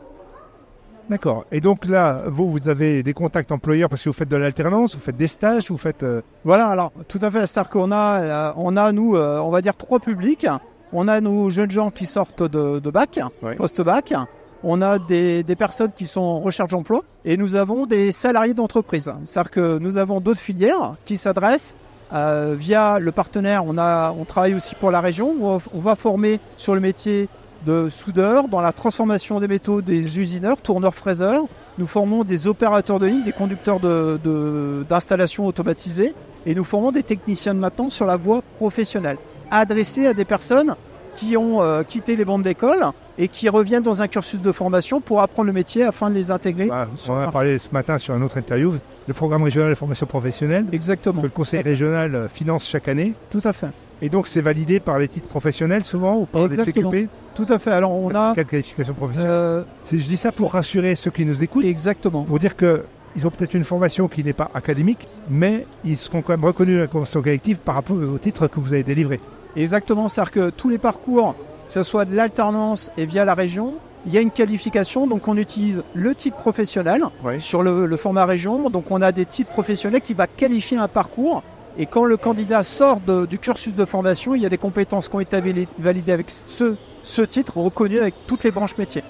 D'accord. 1.08 1.44
Et 1.52 1.60
donc 1.60 1.86
là, 1.86 2.24
vous, 2.26 2.50
vous 2.50 2.68
avez 2.68 3.02
des 3.02 3.12
contacts 3.12 3.52
employeurs 3.52 3.88
parce 3.88 4.02
que 4.02 4.08
vous 4.08 4.14
faites 4.14 4.28
de 4.28 4.36
l'alternance, 4.36 4.94
vous 4.94 5.00
faites 5.00 5.16
des 5.16 5.28
stages, 5.28 5.70
vous 5.70 5.78
faites. 5.78 6.02
Euh, 6.02 6.20
voilà, 6.44 6.66
alors 6.66 6.92
tout 7.06 7.20
à 7.22 7.30
fait. 7.30 7.46
C'est-à-dire 7.46 7.70
qu'on 7.70 7.92
a, 7.92 8.20
euh, 8.20 8.52
on 8.56 8.76
a 8.76 8.90
nous, 8.92 9.16
euh, 9.16 9.38
on 9.38 9.50
va 9.50 9.60
dire 9.60 9.76
trois 9.76 10.00
publics. 10.00 10.46
On 10.92 11.06
a 11.08 11.20
nos 11.20 11.50
jeunes 11.50 11.70
gens 11.70 11.90
qui 11.90 12.06
sortent 12.06 12.42
de, 12.42 12.90
bac, 12.90 13.20
post-bac. 13.56 14.14
On 14.62 14.82
a 14.82 14.98
des, 14.98 15.44
personnes 15.56 15.92
qui 15.94 16.06
sont 16.06 16.20
en 16.20 16.40
recherche 16.40 16.70
d'emploi 16.70 17.02
et 17.24 17.36
nous 17.36 17.54
avons 17.54 17.86
des 17.86 18.10
salariés 18.12 18.54
d'entreprise. 18.54 19.12
C'est-à-dire 19.24 19.50
que 19.50 19.78
nous 19.78 19.98
avons 19.98 20.20
d'autres 20.20 20.40
filières 20.40 20.94
qui 21.04 21.16
s'adressent 21.16 21.74
via 22.12 22.98
le 23.00 23.12
partenaire. 23.12 23.64
On, 23.66 23.78
a, 23.78 24.12
on 24.12 24.24
travaille 24.24 24.54
aussi 24.54 24.74
pour 24.76 24.90
la 24.92 25.00
région. 25.00 25.34
on 25.42 25.78
va 25.78 25.96
former 25.96 26.40
sur 26.56 26.74
le 26.74 26.80
métier 26.80 27.28
de 27.66 27.88
soudeurs, 27.90 28.48
dans 28.48 28.60
la 28.60 28.72
transformation 28.72 29.40
des 29.40 29.48
métaux 29.48 29.82
des 29.82 30.18
usineurs, 30.18 30.62
tourneurs 30.62 30.94
fraiseurs. 30.94 31.44
Nous 31.78 31.86
formons 31.86 32.24
des 32.24 32.46
opérateurs 32.46 32.98
de 32.98 33.06
ligne, 33.06 33.24
des 33.24 33.32
conducteurs 33.32 33.80
d'installations 33.80 35.42
de, 35.42 35.48
automatisées 35.48 36.14
et 36.46 36.54
nous 36.54 36.64
formons 36.64 36.92
des 36.92 37.02
techniciens 37.02 37.54
de 37.54 37.58
maintenance 37.58 37.94
sur 37.94 38.06
la 38.06 38.16
voie 38.16 38.42
professionnelle, 38.56 39.18
adressés 39.50 40.06
à 40.06 40.14
des 40.14 40.24
personnes 40.24 40.74
qui 41.16 41.36
ont 41.36 41.62
euh, 41.62 41.82
quitté 41.82 42.14
les 42.14 42.24
bandes 42.24 42.42
d'école 42.42 42.84
et 43.18 43.28
qui 43.28 43.48
reviennent 43.48 43.82
dans 43.82 44.02
un 44.02 44.08
cursus 44.08 44.40
de 44.40 44.52
formation 44.52 45.00
pour 45.00 45.20
apprendre 45.20 45.46
le 45.46 45.52
métier 45.52 45.82
afin 45.82 46.10
de 46.10 46.14
les 46.14 46.30
intégrer. 46.30 46.66
Bah, 46.66 46.86
on 47.08 47.16
a 47.16 47.30
parlé 47.30 47.58
ce 47.58 47.70
matin 47.72 47.98
sur 47.98 48.14
un 48.14 48.22
autre 48.22 48.36
interview, 48.36 48.74
le 49.08 49.14
programme 49.14 49.42
régional 49.42 49.70
de 49.70 49.74
formation 49.74 50.06
professionnelle. 50.06 50.66
Exactement. 50.72 51.22
Que 51.22 51.26
le 51.26 51.32
conseil 51.32 51.62
régional 51.62 52.28
finance 52.32 52.66
chaque 52.68 52.88
année. 52.88 53.14
Tout 53.30 53.40
à 53.44 53.52
fait. 53.52 53.68
Et 54.02 54.08
donc 54.08 54.26
c'est 54.26 54.40
validé 54.40 54.80
par 54.80 54.98
les 54.98 55.08
titres 55.08 55.28
professionnels 55.28 55.84
souvent 55.84 56.16
ou 56.16 56.26
par 56.26 56.48
des 56.48 56.56
CQP 56.56 57.08
Tout 57.34 57.46
à 57.48 57.58
fait. 57.58 57.70
Alors 57.70 57.92
on 57.92 58.14
a. 58.14 58.34
Quelle 58.34 58.46
qualification 58.46 58.94
professionnelle 58.94 59.30
euh, 59.30 59.62
Je 59.90 59.96
dis 59.96 60.16
ça 60.16 60.32
pour 60.32 60.52
rassurer 60.52 60.94
ceux 60.94 61.10
qui 61.10 61.24
nous 61.24 61.42
écoutent. 61.42 61.64
Exactement. 61.64 62.24
Pour 62.24 62.38
dire 62.38 62.56
que 62.56 62.84
ils 63.16 63.26
ont 63.26 63.30
peut-être 63.30 63.54
une 63.54 63.64
formation 63.64 64.08
qui 64.08 64.22
n'est 64.22 64.34
pas 64.34 64.50
académique, 64.52 65.08
mais 65.30 65.66
ils 65.84 65.96
seront 65.96 66.20
quand 66.20 66.34
même 66.34 66.44
reconnus 66.44 66.74
dans 66.74 66.82
la 66.82 66.86
convention 66.86 67.22
collective 67.22 67.56
par 67.56 67.76
rapport 67.76 67.96
au 67.96 68.18
titre 68.18 68.46
que 68.46 68.60
vous 68.60 68.74
avez 68.74 68.82
délivré. 68.82 69.20
Exactement. 69.56 70.08
C'est-à-dire 70.08 70.32
que 70.32 70.50
tous 70.50 70.68
les 70.68 70.76
parcours, 70.76 71.34
que 71.66 71.72
ce 71.72 71.82
soit 71.82 72.04
de 72.04 72.14
l'alternance 72.14 72.90
et 72.98 73.06
via 73.06 73.24
la 73.24 73.32
région, 73.32 73.76
il 74.04 74.12
y 74.12 74.18
a 74.18 74.20
une 74.20 74.30
qualification, 74.30 75.06
donc 75.06 75.26
on 75.28 75.36
utilise 75.36 75.82
le 75.94 76.14
titre 76.14 76.36
professionnel 76.36 77.02
sur 77.38 77.62
le, 77.62 77.86
le, 77.86 77.96
format 77.96 78.26
région. 78.26 78.68
Donc 78.68 78.90
on 78.90 79.00
a 79.00 79.12
des 79.12 79.24
titres 79.24 79.50
professionnels 79.50 80.02
qui 80.02 80.12
va 80.12 80.26
qualifier 80.26 80.76
un 80.76 80.86
parcours 80.86 81.42
et 81.78 81.86
quand 81.86 82.04
le 82.04 82.16
candidat 82.16 82.62
sort 82.62 83.00
du 83.00 83.38
cursus 83.38 83.74
de 83.74 83.84
formation, 83.84 84.34
il 84.34 84.42
y 84.42 84.46
a 84.46 84.48
des 84.48 84.58
compétences 84.58 85.08
qui 85.08 85.16
ont 85.16 85.20
été 85.20 85.66
validées 85.78 86.12
avec 86.12 86.30
ce, 86.30 86.76
ce 87.02 87.22
titre 87.22 87.58
reconnu 87.58 87.98
avec 87.98 88.14
toutes 88.26 88.44
les 88.44 88.50
branches 88.50 88.78
métiers. 88.78 89.04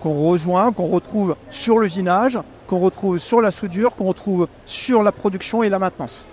Qu'on 0.00 0.28
rejoint, 0.28 0.72
qu'on 0.72 0.86
retrouve 0.86 1.34
sur 1.50 1.80
l'usinage, 1.80 2.38
qu'on 2.68 2.76
retrouve 2.76 3.18
sur 3.18 3.40
la 3.40 3.50
soudure, 3.50 3.96
qu'on 3.96 4.04
retrouve 4.04 4.46
sur 4.66 5.02
la 5.02 5.10
production 5.10 5.62
et 5.62 5.68
la 5.68 5.78
maintenance. 5.80 6.26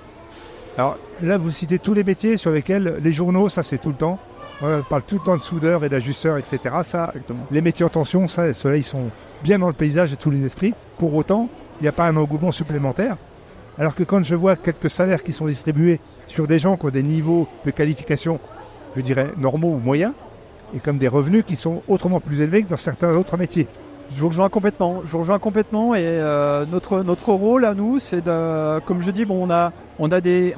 Alors 0.78 0.98
là, 1.22 1.38
vous 1.38 1.50
citez 1.50 1.80
tous 1.80 1.94
les 1.94 2.04
métiers 2.04 2.38
sur 2.38 2.52
lesquels 2.52 3.00
les 3.02 3.12
journaux, 3.12 3.50
ça 3.50 3.64
c'est 3.64 3.80
tout 3.80 3.90
le 3.90 3.96
temps. 3.96 4.20
On 4.62 4.82
parle 4.84 5.02
tout 5.04 5.16
le 5.16 5.26
temps 5.26 5.38
de 5.38 5.42
soudeurs 5.42 5.84
et 5.84 5.90
d'ajusteurs, 5.90 6.38
etc. 6.38 6.60
Ça, 6.84 7.12
les 7.52 7.62
métiers 7.62 7.86
en 7.86 7.90
tension, 7.90 8.28
ça, 8.28 8.54
ceux-là, 8.54 8.78
ils 8.78 8.84
sont 8.84 9.10
bien 9.44 9.60
dans 9.60 9.68
le 9.68 9.74
paysage 9.74 10.14
et 10.14 10.16
tous 10.16 10.30
les 10.30 10.46
esprits. 10.46 10.74
Pour 11.00 11.14
autant, 11.16 11.50
il 11.80 11.84
n'y 11.84 11.90
a 11.90 11.92
pas 11.92 12.06
un 12.06 12.16
engouement 12.16 12.52
supplémentaire. 12.52 13.18
Alors 13.80 13.96
que 13.96 14.04
quand 14.04 14.24
je 14.24 14.36
vois 14.36 14.56
quelques 14.56 14.90
salaires 14.90 15.24
qui 15.24 15.32
sont 15.32 15.48
distribués 15.48 16.00
sur 16.28 16.48
des 16.48 16.60
gens 16.60 16.78
qui 16.78 16.86
ont 16.86 16.90
des 16.90 17.04
niveaux 17.04 17.48
de 17.66 17.72
qualification, 17.72 18.40
je 18.96 19.02
dirais, 19.02 19.32
normaux 19.38 19.74
ou 19.74 19.80
moyens, 19.80 20.14
et 20.76 20.80
comme 20.80 20.98
des 20.98 21.08
revenus 21.08 21.44
qui 21.46 21.56
sont 21.56 21.82
autrement 21.88 22.20
plus 22.20 22.42
élevés 22.42 22.64
que 22.64 22.70
dans 22.70 22.78
certains 22.78 23.16
autres 23.16 23.38
métiers. 23.38 23.68
Je 24.12 24.20
vous 24.20 24.28
rejoins 24.28 24.50
complètement. 24.50 25.02
Je 25.04 25.10
vous 25.10 25.20
rejoins 25.20 25.40
complètement. 25.40 25.96
Et 25.96 26.04
euh, 26.04 26.66
notre, 26.66 27.34
rôle 27.34 27.66
à 27.66 27.74
nous, 27.74 28.00
c'est 28.00 28.22
de, 28.22 28.80
comme 28.82 29.02
je 29.02 29.12
dis, 29.12 29.26
bon, 29.26 29.48
on 29.48 29.50
a, 29.50 29.72
on 29.98 30.12
a 30.12 30.22
des, 30.22 30.54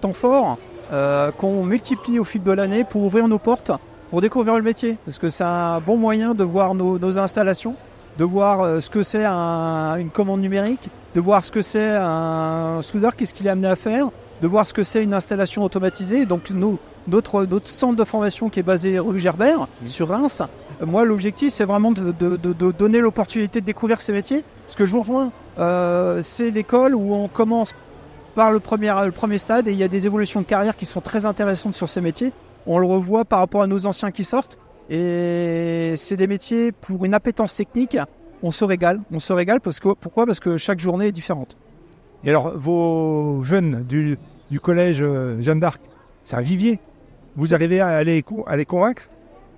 temps 0.00 0.12
forts 0.12 0.58
euh, 0.92 1.30
qu'on 1.32 1.64
multiplie 1.64 2.18
au 2.18 2.24
fil 2.24 2.42
de 2.42 2.52
l'année 2.52 2.84
pour 2.84 3.02
ouvrir 3.02 3.28
nos 3.28 3.38
portes, 3.38 3.72
pour 4.10 4.20
découvrir 4.20 4.56
le 4.56 4.62
métier. 4.62 4.96
Parce 5.04 5.18
que 5.18 5.28
c'est 5.28 5.44
un 5.44 5.80
bon 5.80 5.96
moyen 5.96 6.34
de 6.34 6.44
voir 6.44 6.74
nos, 6.74 6.98
nos 6.98 7.18
installations, 7.18 7.74
de 8.18 8.24
voir 8.24 8.60
euh, 8.60 8.80
ce 8.80 8.90
que 8.90 9.02
c'est 9.02 9.24
une 9.24 10.10
commande 10.10 10.40
numérique, 10.40 10.90
de 11.14 11.20
voir 11.20 11.42
ce 11.42 11.50
que 11.50 11.62
c'est 11.62 11.96
un 11.96 12.80
soudeur, 12.82 13.16
qu'est-ce 13.16 13.34
qu'il 13.34 13.46
est 13.46 13.50
amené 13.50 13.68
à 13.68 13.76
faire, 13.76 14.10
de 14.40 14.46
voir 14.46 14.66
ce 14.66 14.74
que 14.74 14.82
c'est 14.82 15.02
une 15.02 15.14
installation 15.14 15.64
automatisée. 15.64 16.26
Donc 16.26 16.50
notre, 17.06 17.44
notre 17.46 17.66
centre 17.66 17.96
de 17.96 18.04
formation 18.04 18.48
qui 18.50 18.60
est 18.60 18.64
basé 18.64 18.98
rue 18.98 19.18
Gerbert, 19.18 19.68
mmh. 19.82 19.86
sur 19.86 20.08
Reims, 20.08 20.42
moi 20.84 21.04
l'objectif 21.04 21.52
c'est 21.52 21.64
vraiment 21.64 21.92
de, 21.92 22.12
donner 22.72 23.00
l'opportunité 23.00 23.60
de 23.60 23.66
découvrir 23.66 24.00
ces 24.00 24.12
métiers. 24.12 24.44
Ce 24.66 24.76
que 24.76 24.84
je 24.84 24.92
vous 24.92 25.00
rejoins, 25.00 25.32
euh, 25.58 26.20
c'est 26.22 26.50
l'école 26.50 26.94
où 26.94 27.14
on 27.14 27.28
commence 27.28 27.74
par 28.34 28.52
le 28.52 28.60
premier, 28.60 28.94
le 29.04 29.12
premier 29.12 29.38
stade 29.38 29.66
et 29.66 29.72
il 29.72 29.76
y 29.76 29.82
a 29.82 29.88
des 29.88 30.06
évolutions 30.06 30.40
de 30.40 30.46
carrière 30.46 30.76
qui 30.76 30.86
sont 30.86 31.00
très 31.00 31.26
intéressantes 31.26 31.74
sur 31.74 31.88
ces 31.88 32.00
métiers. 32.00 32.32
On 32.66 32.78
le 32.78 32.86
revoit 32.86 33.24
par 33.24 33.40
rapport 33.40 33.62
à 33.62 33.66
nos 33.66 33.86
anciens 33.86 34.10
qui 34.10 34.24
sortent. 34.24 34.58
Et 34.90 35.94
c'est 35.96 36.16
des 36.16 36.26
métiers 36.26 36.72
pour 36.72 37.04
une 37.04 37.14
appétence 37.14 37.56
technique. 37.56 37.98
On 38.42 38.50
se 38.50 38.64
régale. 38.64 39.00
On 39.12 39.18
se 39.18 39.32
régale 39.32 39.60
parce 39.60 39.80
que, 39.80 39.90
pourquoi? 39.94 40.26
Parce 40.26 40.40
que 40.40 40.56
chaque 40.56 40.78
journée 40.78 41.06
est 41.08 41.12
différente. 41.12 41.56
Et 42.24 42.30
alors, 42.30 42.56
vos 42.56 43.42
jeunes 43.42 43.84
du, 43.84 44.18
du 44.50 44.60
collège 44.60 45.02
euh, 45.02 45.40
Jeanne 45.40 45.60
d'Arc, 45.60 45.80
c'est 46.24 46.36
un 46.36 46.40
vivier. 46.40 46.80
Vous 47.36 47.54
arrivez 47.54 47.80
à 47.80 48.02
les, 48.04 48.24
à 48.46 48.56
les 48.56 48.64
convaincre? 48.64 49.02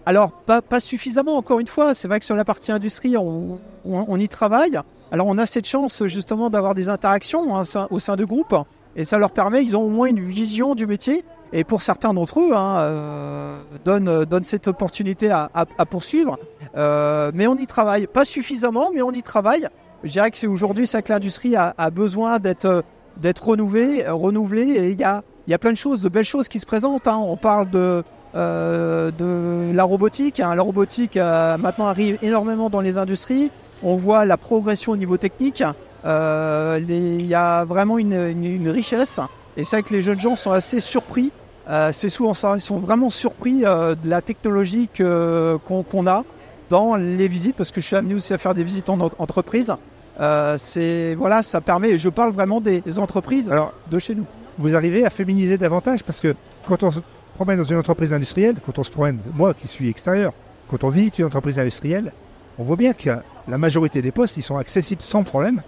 Alors, 0.06 0.32
pas, 0.32 0.62
pas 0.62 0.80
suffisamment, 0.80 1.36
encore 1.36 1.60
une 1.60 1.66
fois. 1.66 1.94
C'est 1.94 2.08
vrai 2.08 2.18
que 2.18 2.24
sur 2.26 2.36
la 2.36 2.44
partie 2.44 2.72
industrie, 2.72 3.16
on, 3.16 3.58
on- 3.84 4.04
on 4.08 4.16
y 4.18 4.28
travaille. 4.28 4.78
Alors, 5.12 5.26
on 5.26 5.38
a 5.38 5.46
cette 5.46 5.66
chance 5.66 6.04
justement 6.06 6.50
d'avoir 6.50 6.74
des 6.74 6.88
interactions 6.88 7.56
hein, 7.58 7.62
au 7.90 7.98
sein 7.98 8.16
de 8.16 8.24
groupes. 8.24 8.54
Et 8.96 9.04
ça 9.04 9.18
leur 9.18 9.30
permet, 9.30 9.62
ils 9.62 9.76
ont 9.76 9.82
au 9.82 9.88
moins 9.88 10.08
une 10.08 10.20
vision 10.20 10.74
du 10.74 10.86
métier. 10.86 11.24
Et 11.52 11.64
pour 11.64 11.82
certains 11.82 12.14
d'entre 12.14 12.40
eux, 12.40 12.52
hein, 12.54 12.78
euh, 12.80 13.56
donne, 13.84 14.24
donne 14.24 14.44
cette 14.44 14.68
opportunité 14.68 15.30
à, 15.30 15.50
à- 15.54 15.64
à 15.78 15.86
poursuivre. 15.86 16.38
Euh, 16.76 17.32
mais 17.34 17.46
on 17.48 17.56
y 17.56 17.66
travaille. 17.66 18.06
Pas 18.06 18.24
suffisamment, 18.24 18.90
mais 18.94 19.02
on 19.02 19.10
y 19.10 19.22
travaille. 19.22 19.68
Je 20.04 20.10
dirais 20.12 20.30
que 20.30 20.38
c'est 20.38 20.46
aujourd'hui, 20.46 20.86
ça 20.86 21.02
que 21.02 21.12
l'industrie 21.12 21.56
a, 21.56 21.74
a 21.76 21.90
besoin 21.90 22.38
d'être 22.38 22.84
d'être 23.16 23.48
renouvelée, 23.48 24.04
euh, 24.06 24.14
renouvelée. 24.14 24.62
Et 24.70 24.90
il 24.90 24.98
y 25.00 25.04
a, 25.04 25.22
y 25.48 25.52
a 25.54 25.58
plein 25.58 25.72
de 25.72 25.76
choses, 25.76 26.00
de 26.00 26.08
belles 26.08 26.24
choses 26.24 26.48
qui 26.48 26.60
se 26.60 26.66
présentent. 26.66 27.08
hein. 27.08 27.18
On 27.22 27.36
parle 27.36 27.68
de, 27.68 28.04
euh, 28.36 29.10
de 29.10 29.74
la 29.74 29.82
robotique. 29.84 30.38
hein. 30.40 30.54
La 30.54 30.62
robotique 30.62 31.16
euh, 31.16 31.56
maintenant 31.58 31.86
arrive 31.88 32.16
énormément 32.22 32.70
dans 32.70 32.80
les 32.80 32.96
industries. 32.96 33.50
On 33.82 33.96
voit 33.96 34.24
la 34.24 34.36
progression 34.36 34.92
au 34.92 34.96
niveau 34.96 35.16
technique. 35.16 35.64
Euh, 36.04 36.78
Il 36.88 37.26
y 37.26 37.34
a 37.34 37.64
vraiment 37.64 37.98
une, 37.98 38.12
une- 38.14 38.44
une 38.44 38.68
richesse. 38.70 39.18
Et 39.56 39.64
c'est 39.64 39.76
vrai 39.76 39.82
que 39.82 39.92
les 39.92 40.00
jeunes 40.02 40.20
gens 40.20 40.36
sont 40.36 40.52
assez 40.52 40.78
surpris. 40.80 41.32
Euh, 41.68 41.90
c'est 41.92 42.08
souvent 42.08 42.34
ça. 42.34 42.54
Ils 42.56 42.60
sont 42.60 42.78
vraiment 42.78 43.10
surpris 43.10 43.64
euh, 43.64 43.94
de 43.94 44.08
la 44.08 44.22
technologie 44.22 44.88
que- 44.92 45.58
qu'on 45.66 46.06
a 46.06 46.24
dans 46.68 46.96
les 46.96 47.28
visites, 47.28 47.56
parce 47.56 47.70
que 47.70 47.80
je 47.80 47.86
suis 47.86 47.96
amené 47.96 48.14
aussi 48.14 48.32
à 48.32 48.38
faire 48.38 48.54
des 48.54 48.64
visites 48.64 48.88
en 48.90 49.00
en- 49.00 49.10
entreprise. 49.18 49.72
Euh, 50.20 50.56
c'est 50.58 51.14
voilà, 51.16 51.42
ça 51.42 51.60
permet. 51.60 51.96
Je 51.98 52.08
parle 52.08 52.30
vraiment 52.32 52.60
des, 52.60 52.80
des 52.80 52.98
entreprises 52.98 53.48
Alors, 53.50 53.72
de 53.90 53.98
chez 53.98 54.14
nous. 54.14 54.26
vous 54.58 54.74
arrivez 54.76 55.04
à 55.04 55.10
féminiser 55.10 55.58
davantage 55.58 56.02
parce 56.04 56.20
que 56.20 56.34
quand 56.66 56.82
on 56.82 56.90
se 56.90 57.00
promène 57.36 57.58
dans 57.58 57.64
une 57.64 57.76
entreprise 57.78 58.12
industrielle, 58.12 58.56
quand 58.64 58.78
on 58.78 58.82
se 58.82 58.90
promène, 58.90 59.18
moi 59.34 59.54
qui 59.54 59.66
suis 59.66 59.88
extérieur, 59.88 60.32
quand 60.68 60.84
on 60.84 60.88
visite 60.90 61.18
une 61.18 61.24
entreprise 61.26 61.58
industrielle, 61.58 62.12
on 62.58 62.64
voit 62.64 62.76
bien 62.76 62.92
que 62.92 63.10
la 63.48 63.58
majorité 63.58 64.02
des 64.02 64.10
postes, 64.12 64.36
ils 64.36 64.42
sont 64.42 64.56
accessibles 64.58 65.02
sans 65.02 65.22
problème 65.22 65.62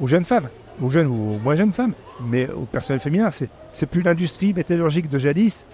aux 0.00 0.06
jeunes 0.06 0.24
femmes, 0.24 0.48
aux 0.82 0.90
jeunes 0.90 1.08
ou 1.08 1.34
aux 1.34 1.38
moins 1.38 1.54
jeunes 1.54 1.72
femmes, 1.72 1.92
mais 2.20 2.48
au 2.50 2.62
personnel 2.62 3.00
féminin. 3.00 3.30
C'est, 3.30 3.48
c'est 3.72 3.86
plus 3.86 4.02
l'industrie 4.02 4.52
métallurgique 4.52 5.08
de 5.08 5.18
jadis 5.18 5.64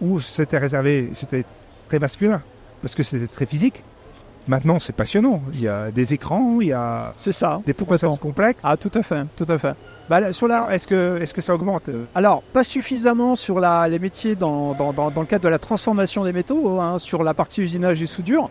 où 0.00 0.20
c'était 0.20 0.58
réservé, 0.58 1.10
c'était 1.14 1.44
très 1.88 1.98
masculin 1.98 2.40
parce 2.82 2.94
que 2.94 3.02
c'était 3.02 3.26
très 3.26 3.46
physique. 3.46 3.82
Maintenant, 4.48 4.78
c'est 4.80 4.94
passionnant. 4.94 5.42
Il 5.52 5.60
y 5.60 5.68
a 5.68 5.90
des 5.90 6.14
écrans, 6.14 6.58
il 6.60 6.68
y 6.68 6.72
a 6.72 7.12
C'est 7.16 7.30
ça. 7.32 7.60
des 7.66 7.74
processus 7.74 8.18
complexes. 8.18 8.62
Ah, 8.64 8.76
tout 8.76 8.90
à 8.94 9.02
fait, 9.02 9.22
tout 9.36 9.44
à 9.48 9.58
fait. 9.58 9.74
Bah, 10.08 10.32
sur 10.32 10.48
la, 10.48 10.74
est-ce 10.74 10.86
que, 10.88 11.18
est-ce 11.20 11.34
que 11.34 11.42
ça 11.42 11.54
augmente 11.54 11.88
euh, 11.90 12.04
Alors, 12.14 12.42
pas 12.42 12.64
suffisamment 12.64 13.36
sur 13.36 13.60
la, 13.60 13.86
les 13.86 13.98
métiers 13.98 14.34
dans, 14.34 14.72
dans, 14.74 14.92
dans, 14.94 15.10
dans 15.10 15.20
le 15.20 15.26
cadre 15.26 15.44
de 15.44 15.48
la 15.50 15.58
transformation 15.58 16.24
des 16.24 16.32
métaux, 16.32 16.80
hein, 16.80 16.98
sur 16.98 17.22
la 17.22 17.34
partie 17.34 17.60
usinage 17.60 18.00
et 18.02 18.06
soudure. 18.06 18.48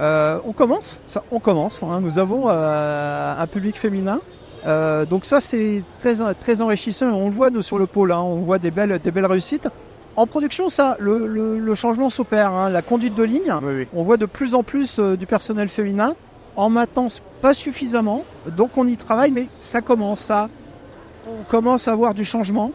Euh, 0.00 0.38
on 0.46 0.52
commence, 0.52 1.02
ça, 1.06 1.22
on 1.32 1.40
commence. 1.40 1.82
hein. 1.82 2.00
nous 2.00 2.18
avons 2.18 2.44
euh, 2.48 3.34
un 3.36 3.46
public 3.48 3.76
féminin. 3.78 4.20
Euh, 4.66 5.04
donc 5.04 5.24
ça, 5.24 5.40
c'est 5.40 5.82
très, 6.00 6.14
très 6.34 6.62
enrichissant. 6.62 7.06
On 7.08 7.26
le 7.26 7.32
voit, 7.34 7.50
nous, 7.50 7.62
sur 7.62 7.78
le 7.78 7.86
pôle. 7.86 8.12
hein. 8.12 8.20
on 8.20 8.36
voit 8.36 8.58
des 8.58 8.70
belles, 8.70 8.98
des 8.98 9.10
belles 9.10 9.26
réussites. 9.26 9.68
En 10.14 10.26
production, 10.26 10.68
ça, 10.68 10.96
le, 11.00 11.26
le, 11.26 11.58
le 11.58 11.74
changement 11.74 12.10
s'opère. 12.10 12.52
hein. 12.52 12.68
La 12.70 12.82
conduite 12.82 13.14
de 13.14 13.22
ligne, 13.22 13.52
Oui, 13.62 13.72
oui. 13.78 13.88
on 13.94 14.02
voit 14.02 14.16
de 14.18 14.26
plus 14.26 14.54
en 14.54 14.62
plus 14.62 14.98
euh, 14.98 15.16
du 15.16 15.26
personnel 15.26 15.68
féminin. 15.68 16.14
En 16.54 16.68
maintenance, 16.68 17.22
pas 17.40 17.54
suffisamment. 17.54 18.24
Donc 18.56 18.76
on 18.76 18.86
y 18.86 18.96
travaille, 18.98 19.30
mais 19.30 19.48
ça 19.60 19.80
commence. 19.80 20.20
Ça, 20.20 20.50
on 21.26 21.44
commence 21.50 21.88
à 21.88 21.92
avoir 21.92 22.12
du 22.14 22.24
changement. 22.26 22.72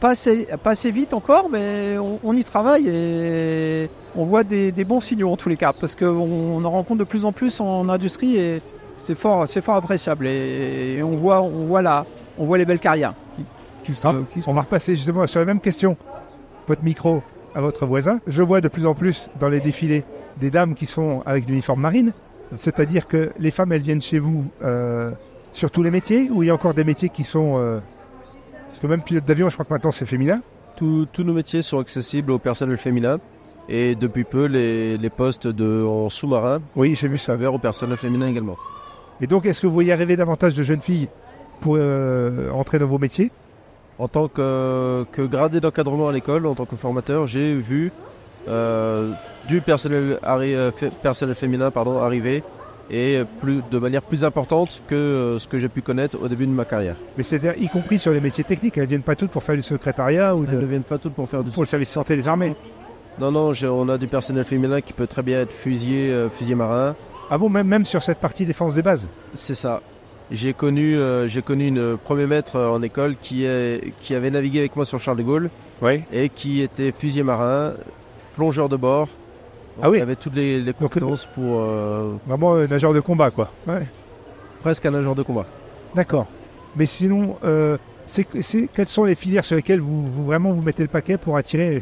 Pas 0.00 0.10
assez, 0.10 0.46
pas 0.62 0.70
assez 0.70 0.90
vite 0.90 1.14
encore, 1.14 1.48
mais 1.50 1.96
on, 1.98 2.18
on 2.22 2.36
y 2.36 2.44
travaille 2.44 2.88
et 2.88 3.88
on 4.14 4.24
voit 4.26 4.44
des, 4.44 4.70
des 4.70 4.84
bons 4.84 5.00
signaux 5.00 5.30
en 5.32 5.36
tous 5.38 5.48
les 5.48 5.56
cas, 5.56 5.72
parce 5.72 5.94
qu'on 5.94 6.06
on 6.06 6.62
en 6.64 6.70
rencontre 6.70 6.98
de 6.98 7.04
plus 7.04 7.24
en 7.24 7.32
plus 7.32 7.58
en 7.62 7.88
industrie 7.88 8.36
et 8.36 8.60
c'est 8.98 9.14
fort, 9.14 9.48
c'est 9.48 9.60
fort 9.62 9.76
appréciable. 9.76 10.26
Et, 10.26 10.96
et 10.98 11.02
on 11.02 11.16
voit, 11.16 11.40
on 11.40 11.64
voit 11.66 11.80
là, 11.82 12.04
on 12.38 12.44
voit 12.44 12.58
les 12.58 12.66
belles 12.66 12.78
carrières. 12.78 13.14
Qui, 13.36 13.44
qui 13.84 13.94
se- 13.94 14.06
Ah, 14.06 14.14
qui 14.30 14.42
se- 14.42 14.50
On 14.50 14.52
va 14.52 14.60
repasser 14.62 14.94
justement 14.96 15.26
sur 15.26 15.40
la 15.40 15.46
même 15.46 15.60
question. 15.60 15.96
Votre 16.66 16.84
micro 16.84 17.22
à 17.54 17.60
votre 17.62 17.86
voisin. 17.86 18.20
Je 18.26 18.42
vois 18.42 18.60
de 18.60 18.68
plus 18.68 18.84
en 18.84 18.94
plus 18.94 19.30
dans 19.40 19.48
les 19.48 19.60
défilés 19.60 20.04
des 20.38 20.50
dames 20.50 20.74
qui 20.74 20.84
sont 20.86 21.22
avec 21.24 21.46
l'uniforme 21.48 21.80
marine. 21.80 22.12
C'est-à-dire 22.56 23.06
que 23.08 23.30
les 23.38 23.50
femmes, 23.50 23.72
elles 23.72 23.82
viennent 23.82 24.00
chez 24.02 24.18
vous 24.18 24.44
euh, 24.62 25.10
sur 25.52 25.70
tous 25.70 25.82
les 25.82 25.90
métiers 25.90 26.28
ou 26.30 26.42
il 26.42 26.46
y 26.46 26.50
a 26.50 26.54
encore 26.54 26.74
des 26.74 26.84
métiers 26.84 27.08
qui 27.08 27.24
sont... 27.24 27.54
euh, 27.56 27.80
Parce 28.68 28.78
que 28.80 28.86
même 28.86 29.02
pilote 29.02 29.24
d'avion, 29.24 29.48
je 29.48 29.54
crois 29.54 29.64
que 29.64 29.72
maintenant 29.72 29.90
c'est 29.92 30.06
féminin. 30.06 30.40
Tous- 30.76 31.06
tous 31.12 31.24
nos 31.24 31.32
métiers 31.34 31.62
sont 31.62 31.78
accessibles 31.78 32.30
au 32.30 32.38
personnel 32.38 32.76
féminin. 32.78 33.18
Et 33.70 33.94
depuis 33.94 34.24
peu, 34.24 34.44
les, 34.46 34.96
les 34.96 35.10
postes 35.10 35.46
de, 35.46 35.84
en 35.84 36.08
sous-marin 36.08 36.60
Oui, 36.76 36.94
j'ai 36.94 37.08
vu 37.08 37.18
ça. 37.18 37.32
s'avèrent 37.32 37.52
au 37.54 37.58
personnel 37.58 37.96
féminin 37.98 38.26
également. 38.28 38.56
Et 39.20 39.26
donc, 39.26 39.46
est-ce 39.46 39.60
que 39.60 39.66
vous 39.66 39.72
voyez 39.72 39.92
arriver 39.92 40.16
davantage 40.16 40.54
de 40.54 40.62
jeunes 40.62 40.80
filles 40.80 41.08
pour 41.60 41.74
euh, 41.78 42.50
entrer 42.50 42.78
dans 42.78 42.86
vos 42.86 42.98
métiers? 42.98 43.30
En 43.98 44.06
tant 44.06 44.28
que, 44.28 45.04
que 45.10 45.22
gradé 45.22 45.60
d'encadrement 45.60 46.08
à 46.08 46.12
l'école, 46.12 46.46
en 46.46 46.54
tant 46.54 46.66
que 46.66 46.76
formateur, 46.76 47.26
j'ai 47.26 47.54
vu 47.56 47.90
euh, 48.46 49.10
du 49.48 49.60
personnel, 49.60 50.18
euh, 50.24 50.70
personnel 51.02 51.34
féminin 51.34 51.70
pardon, 51.72 51.98
arriver 51.98 52.44
et 52.90 53.20
plus, 53.40 53.60
de 53.70 53.78
manière 53.78 54.00
plus 54.02 54.24
importante 54.24 54.82
que 54.86 54.94
euh, 54.94 55.38
ce 55.40 55.48
que 55.48 55.58
j'ai 55.58 55.68
pu 55.68 55.82
connaître 55.82 56.16
au 56.22 56.28
début 56.28 56.46
de 56.46 56.52
ma 56.52 56.64
carrière. 56.64 56.94
Mais 57.16 57.22
c'est-à-dire 57.24 57.54
y 57.60 57.68
compris 57.68 57.98
sur 57.98 58.12
les 58.12 58.20
métiers 58.20 58.44
techniques. 58.44 58.78
Elles 58.78 58.86
viennent 58.86 59.02
pas 59.02 59.16
toutes 59.16 59.30
pour 59.32 59.42
faire 59.42 59.56
du 59.56 59.62
secrétariat 59.62 60.34
ou 60.36 60.44
Elles 60.48 60.54
ne 60.56 60.60
de- 60.62 60.66
viennent 60.66 60.82
pas 60.84 60.96
toutes 60.98 61.12
pour 61.14 61.28
faire 61.28 61.42
du 61.42 61.50
pour 61.50 61.62
le 61.62 61.66
service 61.66 61.90
santé 61.90 62.14
des 62.14 62.28
armées. 62.28 62.54
Non, 63.20 63.32
non, 63.32 63.52
on 63.64 63.88
a 63.88 63.98
du 63.98 64.06
personnel 64.06 64.44
féminin 64.44 64.80
qui 64.80 64.92
peut 64.92 65.08
très 65.08 65.22
bien 65.22 65.40
être 65.40 65.52
fusilier, 65.52 66.08
euh, 66.10 66.28
fusilier 66.30 66.54
marin. 66.54 66.94
Ah 67.30 67.38
bon, 67.38 67.48
même, 67.48 67.66
même 67.66 67.84
sur 67.84 68.02
cette 68.02 68.18
partie 68.18 68.44
défense 68.46 68.74
des 68.74 68.82
bases 68.82 69.08
C'est 69.34 69.54
ça. 69.54 69.82
J'ai 70.30 70.52
connu, 70.52 70.96
euh, 70.96 71.26
j'ai 71.28 71.42
connu 71.42 71.66
une 71.68 71.96
premier 71.96 72.26
maître 72.26 72.56
euh, 72.56 72.68
en 72.70 72.82
école 72.82 73.16
qui, 73.20 73.44
est, 73.44 73.92
qui 74.00 74.14
avait 74.14 74.30
navigué 74.30 74.58
avec 74.60 74.76
moi 74.76 74.84
sur 74.84 74.98
Charles 74.98 75.16
de 75.18 75.22
Gaulle 75.22 75.50
Oui. 75.82 76.02
et 76.12 76.28
qui 76.28 76.60
était 76.60 76.92
fusilier 76.92 77.22
marin, 77.22 77.72
plongeur 78.34 78.68
de 78.68 78.76
bord. 78.76 79.06
Donc, 79.06 79.84
Ah 79.84 79.90
oui. 79.90 79.98
Il 79.98 80.02
avait 80.02 80.16
toutes 80.16 80.34
les, 80.34 80.60
les 80.60 80.72
compétences 80.72 81.26
pour 81.26 81.60
euh, 81.60 82.14
Vraiment 82.26 82.54
euh, 82.56 82.66
nageur 82.66 82.92
de 82.92 83.00
combat, 83.00 83.30
quoi. 83.30 83.50
Ouais. 83.66 83.86
presque 84.60 84.84
un 84.86 84.90
nageur 84.90 85.14
de 85.14 85.22
combat. 85.22 85.46
D'accord. 85.94 86.26
Mais 86.76 86.84
sinon, 86.86 87.36
euh, 87.44 87.78
c'est, 88.06 88.26
c'est- 88.42 88.68
quelles 88.74 88.86
sont 88.88 89.04
les 89.04 89.14
filières 89.14 89.44
sur 89.44 89.56
lesquelles 89.56 89.80
vous, 89.80 90.06
vous- 90.10 90.24
vraiment 90.26 90.52
vous 90.52 90.62
mettez 90.62 90.82
le 90.82 90.88
paquet 90.88 91.16
pour 91.16 91.36
attirer 91.38 91.80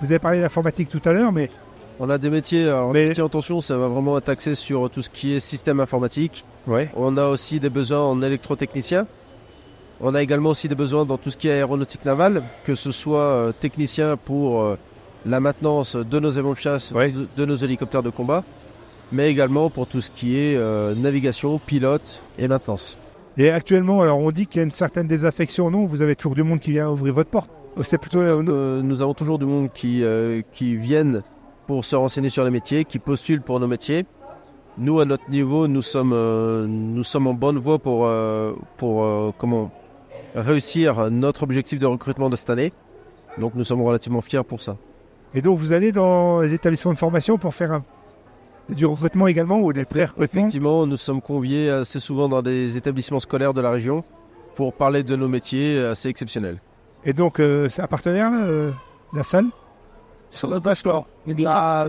Vous 0.00 0.06
avez 0.06 0.18
parlé 0.18 0.40
d'informatique 0.40 0.88
tout 0.88 1.02
à 1.08 1.12
l'heure, 1.12 1.30
mais 1.30 1.50
On 1.98 2.10
a 2.10 2.18
des 2.18 2.28
métiers, 2.30 2.64
alors 2.68 2.92
Mais- 2.92 3.02
les 3.04 3.08
métiers 3.08 3.22
en 3.22 3.28
tension, 3.28 3.60
ça 3.60 3.78
va 3.78 3.88
vraiment 3.88 4.18
être 4.18 4.28
axé 4.28 4.54
sur 4.54 4.90
tout 4.90 5.02
ce 5.02 5.08
qui 5.10 5.32
est 5.34 5.40
système 5.40 5.80
informatique. 5.80 6.44
ouais. 6.66 6.90
On 6.94 7.16
a 7.16 7.26
aussi 7.28 7.58
des 7.60 7.70
besoins 7.70 8.00
en 8.02 8.20
électrotechnicien. 8.22 9.06
On 10.00 10.14
a 10.14 10.22
également 10.22 10.50
aussi 10.50 10.68
des 10.68 10.74
besoins 10.74 11.06
dans 11.06 11.16
tout 11.16 11.30
ce 11.30 11.38
qui 11.38 11.48
est 11.48 11.52
aéronautique 11.52 12.04
navale, 12.04 12.42
que 12.64 12.74
ce 12.74 12.92
soit 12.92 13.20
euh, 13.20 13.52
technicien 13.52 14.18
pour 14.18 14.60
euh, 14.60 14.76
la 15.24 15.40
maintenance 15.40 15.96
de 15.96 16.18
nos 16.20 16.36
avions 16.36 16.52
de 16.52 16.58
chasse, 16.58 16.92
Ouais. 16.92 17.10
de, 17.10 17.26
de 17.34 17.44
nos 17.46 17.56
hélicoptères 17.56 18.02
de 18.02 18.10
combat, 18.10 18.44
mais 19.10 19.30
également 19.30 19.70
pour 19.70 19.86
tout 19.86 20.02
ce 20.02 20.10
qui 20.10 20.36
est 20.36 20.54
euh, 20.56 20.94
navigation, 20.94 21.58
pilote 21.58 22.20
et 22.38 22.46
maintenance. 22.46 22.98
Et 23.38 23.48
actuellement, 23.50 24.02
alors 24.02 24.18
on 24.18 24.30
dit 24.32 24.46
qu'il 24.46 24.58
y 24.58 24.60
a 24.60 24.64
une 24.64 24.70
certaine 24.70 25.06
désaffection. 25.08 25.70
Non, 25.70 25.86
vous 25.86 26.02
avez 26.02 26.14
toujours 26.14 26.34
du 26.34 26.42
monde 26.42 26.60
qui 26.60 26.72
vient 26.72 26.90
ouvrir 26.90 27.14
votre 27.14 27.30
porte. 27.30 27.50
C'est 27.82 27.98
plutôt 27.98 28.20
euh. 28.20 28.42
Euh, 28.48 28.82
nous 28.82 29.00
avons 29.00 29.14
toujours 29.14 29.38
du 29.38 29.44
monde 29.46 29.68
qui, 29.72 30.02
euh, 30.02 30.42
qui 30.52 30.76
viennent 30.76 31.22
pour 31.66 31.84
se 31.84 31.96
renseigner 31.96 32.28
sur 32.28 32.44
les 32.44 32.50
métiers, 32.50 32.84
qui 32.84 32.98
postulent 32.98 33.42
pour 33.42 33.58
nos 33.60 33.66
métiers. 33.66 34.06
Nous, 34.78 35.00
à 35.00 35.04
notre 35.04 35.28
niveau, 35.30 35.68
nous 35.68 35.82
sommes, 35.82 36.12
euh, 36.12 36.66
nous 36.66 37.02
sommes 37.04 37.26
en 37.26 37.34
bonne 37.34 37.58
voie 37.58 37.78
pour, 37.78 38.04
euh, 38.06 38.52
pour 38.76 39.04
euh, 39.04 39.32
comment, 39.38 39.70
réussir 40.34 41.10
notre 41.10 41.44
objectif 41.44 41.78
de 41.78 41.86
recrutement 41.86 42.28
de 42.28 42.36
cette 42.36 42.50
année. 42.50 42.72
Donc 43.38 43.54
nous 43.54 43.64
sommes 43.64 43.80
relativement 43.82 44.20
fiers 44.20 44.44
pour 44.44 44.60
ça. 44.60 44.76
Et 45.34 45.40
donc 45.40 45.58
vous 45.58 45.72
allez 45.72 45.92
dans 45.92 46.40
les 46.40 46.52
établissements 46.54 46.92
de 46.92 46.98
formation 46.98 47.38
pour 47.38 47.54
faire 47.54 47.72
un- 47.72 47.84
du 48.68 48.84
recrutement 48.84 49.26
également 49.28 49.60
ou 49.60 49.72
des 49.72 49.84
pré-recrutements 49.86 50.24
Effectivement, 50.24 50.86
nous 50.86 50.96
sommes 50.98 51.22
conviés 51.22 51.70
assez 51.70 52.00
souvent 52.00 52.28
dans 52.28 52.42
des 52.42 52.76
établissements 52.76 53.20
scolaires 53.20 53.54
de 53.54 53.60
la 53.62 53.70
région 53.70 54.04
pour 54.56 54.74
parler 54.74 55.02
de 55.02 55.16
nos 55.16 55.28
métiers 55.28 55.78
assez 55.78 56.08
exceptionnels. 56.10 56.58
Et 57.04 57.12
donc 57.14 57.36
c'est 57.68 57.80
un 57.80 57.86
partenaire, 57.86 58.30
la 59.14 59.22
salle? 59.22 59.46
Sur 60.30 60.48
le 60.50 60.58
bachelor. 60.60 61.06
Ah, 61.46 61.86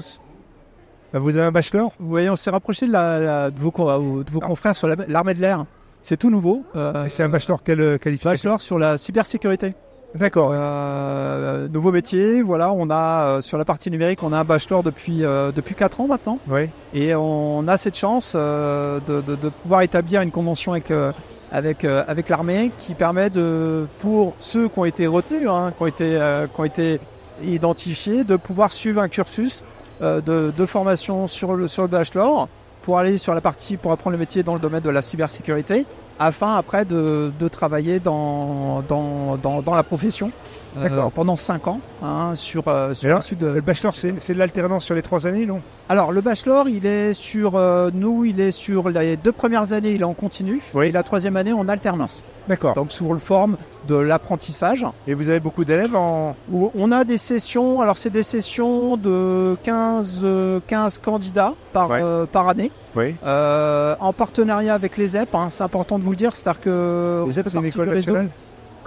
Bah, 1.13 1.20
Vous 1.20 1.29
avez 1.38 1.48
un 1.48 1.51
bachelor? 1.51 1.94
Voyez, 2.00 2.29
on 2.29 2.36
s'est 2.36 2.51
rapproché 2.51 2.86
de, 2.88 2.91
la, 2.91 3.20
la- 3.20 3.50
de 3.51 3.60
vos, 3.60 3.72
de 3.72 4.29
vos 4.32 4.39
confrères 4.39 4.75
sur 4.75 4.88
la- 4.88 4.96
l'armée 5.08 5.34
de 5.34 5.41
l'air. 5.41 5.65
C'est 6.01 6.17
tout 6.17 6.29
nouveau. 6.29 6.63
Euh, 6.75 7.06
C'est 7.10 7.24
un 7.24 7.29
bachelor 7.29 7.63
quelle 7.63 7.82
euh, 7.82 7.98
qualification? 7.98 8.32
bachelor 8.51 8.62
sur 8.62 8.77
la 8.77 8.98
cybersécurité. 8.98 9.74
D'accord. 10.15 10.51
Euh, 10.53 11.67
nouveau 11.67 11.91
métier, 11.91 12.41
voilà, 12.41 12.72
on 12.72 12.89
a 12.89 12.96
euh, 13.38 13.41
sur 13.41 13.58
la 13.58 13.65
partie 13.65 13.91
numérique, 13.91 14.24
on 14.24 14.32
a 14.32 14.38
un 14.39 14.44
bachelor 14.46 14.82
depuis 14.84 15.24
euh, 15.25 15.51
depuis 15.51 15.75
quatre 15.75 16.00
ans 16.00 16.08
maintenant, 16.08 16.39
Oui. 16.48 16.70
et 16.94 17.13
on 17.13 17.67
a 17.67 17.75
cette 17.77 17.98
chance 17.98 18.34
euh, 18.36 19.00
de, 19.06 19.20
de- 19.22 19.36
de 19.36 19.50
pouvoir 19.50 19.82
établir 19.82 20.22
une 20.22 20.32
convention 20.32 20.72
avec 20.72 20.91
euh, 20.91 21.12
avec 21.51 21.84
euh, 21.84 22.03
avec 22.08 22.29
l'armée 22.29 22.72
qui 22.77 22.94
permet 22.94 23.29
de 23.29 23.86
pour 24.00 24.34
ceux 24.39 24.70
qui 24.70 24.79
ont 24.79 24.86
été 24.86 25.08
retenus, 25.08 25.48
hein, 25.50 25.74
qui 25.75 25.84
ont 25.84 25.88
été 25.88 26.15
euh, 26.17 26.48
qui 26.48 26.60
ont 26.62 26.65
été 26.65 27.00
identifiés, 27.44 28.24
de 28.24 28.36
pouvoir 28.36 28.72
suivre 28.72 29.01
un 29.01 29.10
cursus 29.10 29.63
euh, 30.01 30.22
de, 30.22 30.51
de 30.56 30.65
formation 30.65 31.27
sur 31.27 31.53
le 31.56 31.67
sur 31.67 31.84
le 31.84 31.88
bachelor 31.89 32.48
pour 32.84 32.98
aller 32.98 33.17
sur 33.17 33.34
la 33.34 33.41
partie 33.41 33.77
pour 33.77 33.91
apprendre 33.91 34.13
le 34.13 34.20
métier 34.20 34.44
dans 34.44 34.53
le 34.53 34.60
domaine 34.60 34.82
de 34.82 34.89
la 34.89 35.01
cybersécurité 35.01 35.86
afin 36.20 36.56
après 36.56 36.84
de, 36.86 37.32
de 37.39 37.48
travailler 37.48 38.00
dans, 38.00 38.82
dans, 38.88 39.38
dans, 39.38 39.62
dans 39.62 39.75
la 39.75 39.84
profession 39.84 40.32
euh, 40.79 41.01
pendant 41.13 41.36
5 41.36 41.67
ans 41.67 41.79
hein, 42.03 42.32
sur, 42.34 42.63
euh, 42.67 42.94
sur 42.96 43.20
de- 43.38 43.46
Le 43.48 43.62
bachelor, 43.62 43.94
c'est 43.96 44.34
de 44.34 44.39
l'alternance 44.39 44.84
sur 44.84 44.96
les 44.96 45.01
trois 45.03 45.27
années, 45.27 45.46
non? 45.46 45.62
Alors 45.89 46.12
le 46.12 46.22
bachelor, 46.22 46.70
il 46.70 46.86
est 46.88 47.13
sur 47.13 47.56
euh, 47.56 47.91
nous, 47.94 48.25
il 48.25 48.39
est 48.39 48.50
sur 48.51 48.89
les 48.89 49.15
deux 49.17 49.32
premières 49.32 49.74
années, 49.74 49.91
il 49.91 50.01
est 50.01 50.06
en 50.06 50.13
continu, 50.15 50.62
Oui. 50.74 50.88
et 50.88 50.91
la 50.91 51.03
troisième 51.03 51.36
année 51.38 51.53
en 51.53 51.67
alternance. 51.67 52.24
D'accord. 52.48 52.74
Donc 52.74 52.91
sous 52.91 53.12
le 53.13 53.20
forme 53.20 53.58
de 53.88 53.96
l'apprentissage. 53.96 54.86
Et 55.08 55.13
vous 55.13 55.29
avez 55.29 55.39
beaucoup 55.39 55.65
d'élèves 55.65 55.96
en. 55.96 56.36
où 56.51 56.72
on 56.75 56.91
a 56.91 57.03
des 57.03 57.17
sessions, 57.17 57.82
alors 57.82 57.98
c'est 57.98 58.10
des 58.10 58.24
sessions 58.24 58.98
de 58.98 59.56
15, 59.63 60.22
euh, 60.24 60.60
15 60.67 61.00
candidats 61.00 61.53
par, 61.74 61.89
Ouais. 61.89 62.01
euh, 62.03 62.25
par 62.25 62.50
année, 62.50 62.72
Oui. 62.96 63.15
euh, 63.25 63.96
en 64.00 64.13
partenariat 64.13 64.74
avec 64.74 64.98
les 64.98 65.15
EP, 65.15 65.29
hein, 65.34 65.48
c'est 65.50 65.63
important 65.63 65.98
de 65.98 66.03
vous 66.03 66.12
le 66.12 66.17
dire, 66.17 66.36
c'est-à-dire 66.36 66.62
que... 66.62 67.24
Les 67.25 67.32
ZEP, 67.32 67.50
c'est 67.50 67.58
une 67.58 67.65
école 67.65 67.89
nationale 67.89 68.29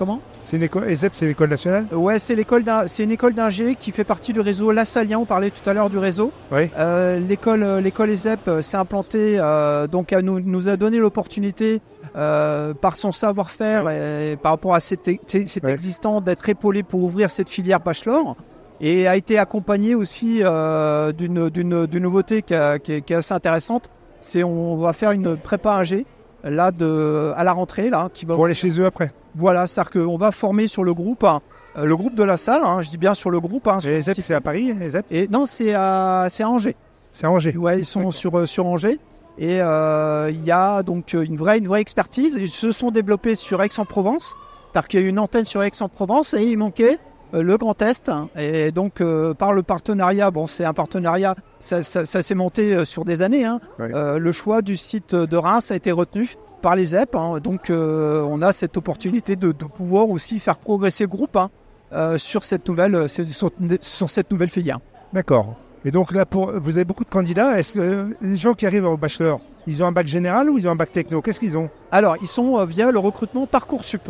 Comment? 0.00 0.20
C'est 0.44 0.56
une 0.56 0.62
école. 0.62 0.90
ESEP, 0.90 1.12
c'est 1.14 1.26
l'école 1.26 1.50
nationale? 1.50 1.84
Ouais, 1.92 2.18
c'est 2.18 2.34
l'école 2.34 2.64
c'est 2.86 3.04
une 3.04 3.10
école 3.10 3.34
d'ingé 3.34 3.74
qui 3.78 3.90
fait 3.92 4.02
partie 4.02 4.32
du 4.32 4.40
réseau 4.40 4.72
Lassalien, 4.72 5.18
on 5.18 5.26
parlait 5.26 5.50
tout 5.50 5.68
à 5.68 5.74
l'heure 5.74 5.90
du 5.90 5.98
réseau. 5.98 6.32
Oui. 6.50 6.70
Euh, 6.78 7.20
l'école 7.20 7.62
euh, 7.62 7.82
l'école 7.82 8.08
ESEP 8.08 8.48
euh, 8.48 8.62
s'est 8.62 8.78
implantée, 8.78 9.36
euh, 9.38 9.86
donc 9.86 10.14
elle 10.14 10.24
nous, 10.24 10.40
nous 10.40 10.70
a 10.70 10.78
donné 10.78 10.96
l'opportunité 10.96 11.82
euh, 12.16 12.74
par 12.74 12.96
son 12.96 13.12
savoir-faire 13.12 13.88
et 13.90 14.36
par 14.42 14.52
rapport 14.52 14.74
à 14.74 14.80
cet, 14.80 15.08
cet 15.26 15.64
Ouais. 15.64 15.72
existant 15.72 16.20
d'être 16.20 16.48
épaulé 16.48 16.82
pour 16.82 17.02
ouvrir 17.02 17.30
cette 17.30 17.48
filière 17.48 17.80
bachelor 17.80 18.36
et 18.80 19.06
a 19.06 19.16
été 19.16 19.38
accompagné 19.38 19.94
aussi 19.94 20.40
euh, 20.42 21.12
d'une 21.12 21.86
nouveauté 21.98 22.42
qui, 22.42 22.54
a- 22.54 22.78
qui 22.78 22.94
est, 22.94 23.02
qui 23.02 23.12
est 23.12 23.16
assez 23.16 23.34
intéressante. 23.34 23.90
C'est 24.20 24.42
on 24.42 24.76
va 24.76 24.92
faire 24.92 25.12
une 25.12 25.36
prépa 25.36 25.72
ingé 25.74 26.04
là 26.44 26.72
de 26.72 27.32
à 27.36 27.44
la 27.44 27.52
rentrée 27.52 27.90
là 27.90 28.08
qui 28.12 28.24
va 28.26 28.34
Pour 28.34 28.44
aller 28.46 28.54
chez 28.54 28.70
eux 28.80 28.86
après. 28.86 29.12
voilà, 29.34 29.66
c'est-à-dire 29.66 29.90
qu'on 29.92 30.16
va 30.16 30.32
former 30.32 30.66
sur 30.66 30.82
le 30.84 30.94
groupe, 30.94 31.24
hein, 31.24 31.40
le 31.76 31.96
groupe 31.96 32.14
de 32.14 32.24
la 32.24 32.36
salle, 32.36 32.62
hein, 32.64 32.80
je 32.82 32.90
dis 32.90 32.98
bien 32.98 33.14
sur 33.14 33.30
le 33.30 33.38
groupe. 33.40 33.68
hein, 33.68 33.78
Et 33.84 33.88
le 33.88 33.92
ESEP, 33.96 34.14
site. 34.16 34.24
c'est 34.24 34.34
à 34.34 34.40
Paris 34.40 34.74
ESEP 34.80 35.06
Et 35.10 35.28
non, 35.28 35.46
c'est 35.46 35.74
à, 35.74 36.22
à 36.22 36.44
Angers. 36.46 36.76
C'est 37.12 37.26
à 37.26 37.30
Angers. 37.30 37.56
Ouais, 37.56 37.78
ils 37.80 37.84
sont 37.84 38.10
sur, 38.10 38.38
euh, 38.38 38.46
sur 38.46 38.66
Angers. 38.66 38.98
Et 39.40 39.60
euh, 39.62 40.30
il 40.30 40.44
y 40.44 40.50
a 40.52 40.82
donc 40.82 41.14
euh, 41.14 41.22
une 41.24 41.36
vraie, 41.36 41.58
une 41.58 41.66
vraie 41.66 41.80
expertise. 41.80 42.36
Ils 42.38 42.48
se 42.48 42.70
sont 42.70 42.90
développés 42.90 43.34
sur 43.34 43.62
Aix-en-Provence. 43.62 44.34
C'est-à-dire 44.70 44.88
qu'il 44.88 45.00
y 45.00 45.04
a 45.04 45.08
une 45.08 45.18
antenne 45.18 45.46
sur 45.46 45.62
Aix-en-Provence 45.62 46.34
et 46.34 46.44
il 46.44 46.58
manquait 46.58 46.98
euh, 47.32 47.42
le 47.42 47.56
Grand 47.56 47.80
Est. 47.80 48.10
Et 48.36 48.70
donc, 48.70 49.00
euh, 49.00 49.32
par 49.34 49.52
le 49.54 49.62
partenariat, 49.62 50.30
bon, 50.30 50.46
c'est 50.46 50.64
un 50.66 50.74
partenariat, 50.74 51.34
ça, 51.58 51.82
ça- 51.82 52.04
ça 52.04 52.20
s'est 52.22 52.34
monté 52.34 52.84
sur 52.84 53.04
des 53.06 53.22
années. 53.22 53.44
hein. 53.46 53.60
Euh, 53.80 54.18
le 54.18 54.32
choix 54.32 54.60
du 54.62 54.76
site 54.76 55.14
de 55.14 55.36
Reims 55.38 55.70
a 55.70 55.76
été 55.76 55.90
retenu 55.90 56.28
par 56.60 56.76
les 56.76 56.94
EP. 56.94 57.16
hein. 57.16 57.38
Donc, 57.42 57.70
euh, 57.70 58.20
on 58.22 58.42
a 58.42 58.52
cette 58.52 58.76
opportunité 58.76 59.36
de, 59.36 59.52
de 59.52 59.64
pouvoir 59.64 60.10
aussi 60.10 60.38
faire 60.38 60.58
progresser 60.58 61.04
le 61.04 61.08
groupe 61.08 61.36
hein, 61.36 62.18
sur, 62.18 62.44
cette 62.44 62.68
nouvelle, 62.68 63.08
sur, 63.08 63.50
sur 63.80 64.10
cette 64.10 64.30
nouvelle 64.30 64.50
filière. 64.50 64.80
D'accord. 65.14 65.54
Et 65.84 65.90
donc 65.90 66.12
là, 66.12 66.26
pour, 66.26 66.52
vous 66.52 66.70
avez 66.76 66.84
beaucoup 66.84 67.04
de 67.04 67.08
candidats. 67.10 67.58
Est-ce 67.58 67.74
que 67.74 68.16
les 68.20 68.36
gens 68.36 68.54
qui 68.54 68.66
arrivent 68.66 68.84
au 68.86 68.96
bachelor, 68.96 69.40
ils 69.66 69.82
ont 69.82 69.86
un 69.86 69.92
bac 69.92 70.06
général 70.06 70.50
ou 70.50 70.58
ils 70.58 70.68
ont 70.68 70.72
un 70.72 70.76
bac 70.76 70.92
techno? 70.92 71.22
Qu'est-ce 71.22 71.40
qu'ils 71.40 71.56
ont? 71.56 71.70
Alors, 71.90 72.16
ils 72.20 72.26
sont 72.28 72.58
euh, 72.58 72.64
via 72.66 72.90
le 72.90 72.98
recrutement 72.98 73.46
Parcoursup. 73.46 74.02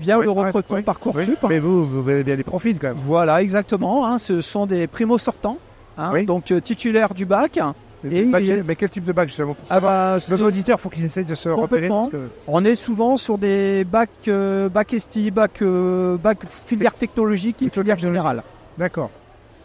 Via 0.00 0.18
Oui, 0.18 0.24
le 0.24 0.30
ouais, 0.32 0.46
recrutement 0.46 0.76
oui, 0.76 0.82
Parcoursup. 0.82 1.38
Mais 1.48 1.60
vous, 1.60 1.86
vous 1.86 2.08
avez 2.10 2.24
bien 2.24 2.34
des 2.36 2.42
profils 2.42 2.76
quand 2.78 2.88
même. 2.88 2.96
Voilà, 2.98 3.40
exactement. 3.42 4.04
hein, 4.06 4.18
ce 4.18 4.40
sont 4.40 4.66
des 4.66 4.86
primo-sortants. 4.88 5.58
hein. 5.96 6.24
Donc, 6.24 6.50
euh, 6.50 6.60
titulaires 6.60 7.14
du 7.14 7.24
bac. 7.26 7.58
Et 8.10 8.24
Bac- 8.24 8.42
il- 8.42 8.64
Mais 8.66 8.74
quel 8.74 8.90
type 8.90 9.04
de 9.04 9.12
bac 9.12 9.28
justement 9.28 9.54
Ah 9.70 9.78
bah, 9.78 10.16
Nos 10.28 10.42
auditeurs, 10.42 10.78
il 10.80 10.82
faut 10.82 10.88
qu'ils 10.88 11.04
essayent 11.04 11.24
de 11.24 11.36
se 11.36 11.48
repérer. 11.48 11.86
Que- 12.10 12.30
on 12.48 12.64
est 12.64 12.74
souvent 12.74 13.16
sur 13.16 13.38
des 13.38 13.84
bacs, 13.84 14.10
euh, 14.26 14.68
bac 14.68 14.92
STI, 14.98 15.30
bac, 15.30 15.62
bac 16.20 16.38
filière 16.48 16.94
technologique 16.94 17.62
et 17.62 17.70
filière 17.70 17.98
générale. 17.98 18.42
D'accord. 18.76 19.10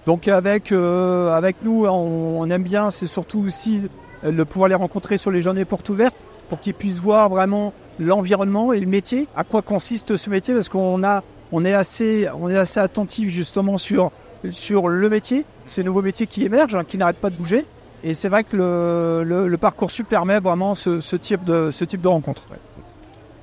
Donc 0.07 0.29
avec, 0.29 0.71
euh, 0.71 1.35
avec 1.35 1.57
nous, 1.63 1.85
on, 1.85 2.49
aime 2.49 2.63
bien, 2.63 2.91
c'est 2.91 3.07
surtout 3.07 3.39
aussi 3.39 3.81
euh, 4.23 4.31
de 4.31 4.43
pouvoir 4.45 4.69
les 4.69 4.75
rencontrer 4.75 5.17
sur 5.17 5.31
les 5.31 5.41
journées 5.41 5.65
portes 5.65 5.89
ouvertes 5.89 6.23
pour 6.47 6.61
qu'ils 6.61 6.75
puissent 6.75 6.99
voir 6.99 7.27
vraiment 7.27 7.73
l'environnement 7.99 8.71
et 8.71 8.79
le 8.79 8.85
métier, 8.85 9.27
à 9.35 9.43
quoi 9.43 9.61
consiste 9.61 10.15
ce 10.15 10.29
métier, 10.29 10.53
parce 10.53 10.69
qu'on 10.69 11.03
a, 11.03 11.25
on 11.51 11.65
est 11.65 11.73
assez, 11.73 12.25
assez 12.55 12.79
attentif 12.79 13.29
justement 13.31 13.75
sur, 13.75 14.13
sur 14.51 14.87
le 14.87 15.09
métier, 15.09 15.43
ces 15.65 15.83
nouveaux 15.83 16.01
métiers 16.01 16.25
qui 16.25 16.45
émergent, 16.45 16.77
hein, 16.77 16.85
qui 16.87 16.97
n'arrêtent 16.97 17.17
pas 17.17 17.29
de 17.29 17.35
bouger. 17.35 17.65
Et 18.05 18.13
c'est 18.13 18.29
vrai 18.29 18.45
que 18.45 18.55
le, 18.55 19.23
le, 19.25 19.49
le 19.49 20.03
permet 20.07 20.39
vraiment 20.39 20.73
ce, 20.73 21.15
type 21.17 21.43
de, 21.43 21.69
ce 21.69 21.83
type 21.83 21.99
de 21.99 22.07
rencontre. 22.07 22.43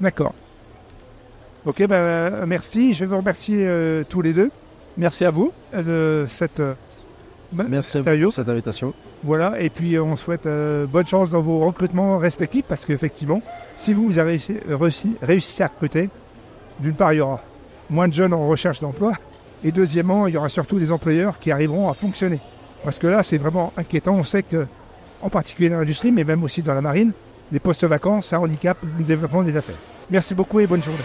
D'accord. 0.01 0.33
Ok, 1.67 1.87
ben 1.87 1.93
euh, 1.93 2.45
merci. 2.47 2.95
Je 2.95 3.01
vais 3.01 3.07
vous 3.11 3.19
remercier 3.19 3.69
tous 4.09 4.23
les 4.23 4.33
deux 4.33 4.51
Merci 4.97 5.25
à 5.25 5.31
vous. 5.31 5.53
euh, 5.75 6.25
de 6.25 6.29
cette. 6.29 6.61
euh, 6.61 6.75
à 7.57 7.83
cette 7.83 8.49
invitation. 8.49 8.95
Voilà, 9.23 9.61
et 9.61 9.71
puis 9.71 9.95
euh, 9.95 10.03
on 10.03 10.17
souhaite 10.17 10.47
euh, 10.47 10.87
bonne 10.87 11.07
chance 11.07 11.31
dans 11.31 11.41
vos 11.41 11.61
recrutements 11.65 12.19
respectifs 12.19 12.65
parce 12.69 12.85
qu'effectivement, 12.85 13.41
si 13.77 13.93
vous, 13.95 14.07
vous 14.07 14.19
avez 14.19 14.33
réussi, 14.33 14.59
réussi, 14.69 15.17
réussi 15.23 15.63
à 15.63 15.69
recruter, 15.69 16.11
d'une 16.81 16.95
part, 16.95 17.13
il 17.13 17.19
y 17.19 17.21
aura 17.21 17.41
moins 17.91 18.09
de 18.09 18.13
jeunes 18.15 18.35
en 18.35 18.49
recherche 18.49 18.81
d'emploi, 18.81 19.13
et 19.63 19.73
deuxièmement, 19.73 20.27
il 20.27 20.35
y 20.35 20.37
aura 20.37 20.49
surtout 20.49 20.79
des 20.79 20.93
employeurs 20.93 21.39
qui 21.39 21.51
arriveront 21.51 21.89
à 21.89 21.95
fonctionner. 21.95 22.41
Parce 22.83 22.99
que 22.99 23.07
là, 23.07 23.23
c'est 23.23 23.39
vraiment 23.39 23.73
inquiétant. 23.77 24.15
On 24.15 24.25
sait 24.25 24.43
que, 24.43 24.67
en 25.23 25.31
particulier 25.31 25.71
dans 25.71 25.79
l'industrie, 25.79 26.13
mais 26.13 26.25
même 26.25 26.43
aussi 26.43 26.61
dans 26.61 26.75
la 26.75 26.83
marine, 26.83 27.13
les 27.53 27.61
postes 27.61 27.85
vacants, 27.85 28.21
ça 28.21 28.41
handicape 28.41 28.79
le 28.99 29.05
développement 29.05 29.43
des 29.43 29.57
affaires. 29.57 29.77
Merci 30.11 30.35
beaucoup 30.35 30.61
et 30.61 30.67
bonne 30.67 30.83
journée. 30.83 30.99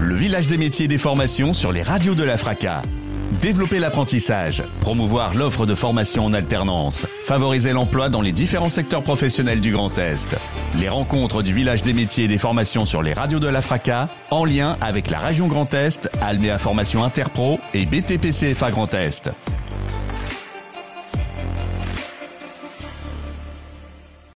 Le 0.00 0.14
village 0.14 0.48
des 0.48 0.58
métiers 0.58 0.86
et 0.86 0.88
des 0.88 0.98
formations 0.98 1.52
sur 1.52 1.70
les 1.70 1.82
radios 1.82 2.14
de 2.14 2.24
la 2.24 2.36
FRACA. 2.36 2.82
Développer 3.32 3.80
l'apprentissage, 3.80 4.62
promouvoir 4.80 5.34
l'offre 5.34 5.66
de 5.66 5.74
formation 5.74 6.24
en 6.24 6.32
alternance, 6.32 7.06
favoriser 7.24 7.72
l'emploi 7.72 8.08
dans 8.08 8.22
les 8.22 8.32
différents 8.32 8.70
secteurs 8.70 9.02
professionnels 9.02 9.60
du 9.60 9.72
Grand 9.72 9.98
Est. 9.98 10.36
Les 10.78 10.88
rencontres 10.88 11.42
du 11.42 11.52
village 11.52 11.82
des 11.82 11.92
métiers 11.92 12.24
et 12.24 12.28
des 12.28 12.38
formations 12.38 12.86
sur 12.86 13.02
les 13.02 13.12
radios 13.12 13.40
de 13.40 13.48
la 13.48 13.62
FRACA, 13.62 14.08
en 14.30 14.44
lien 14.44 14.76
avec 14.80 15.10
la 15.10 15.18
région 15.18 15.48
Grand 15.48 15.72
Est, 15.74 16.08
Alméa 16.22 16.56
Formation 16.58 17.02
Interpro 17.02 17.58
et 17.74 17.84
BTPCFA 17.84 18.70
Grand 18.70 18.94
Est. 18.94 19.30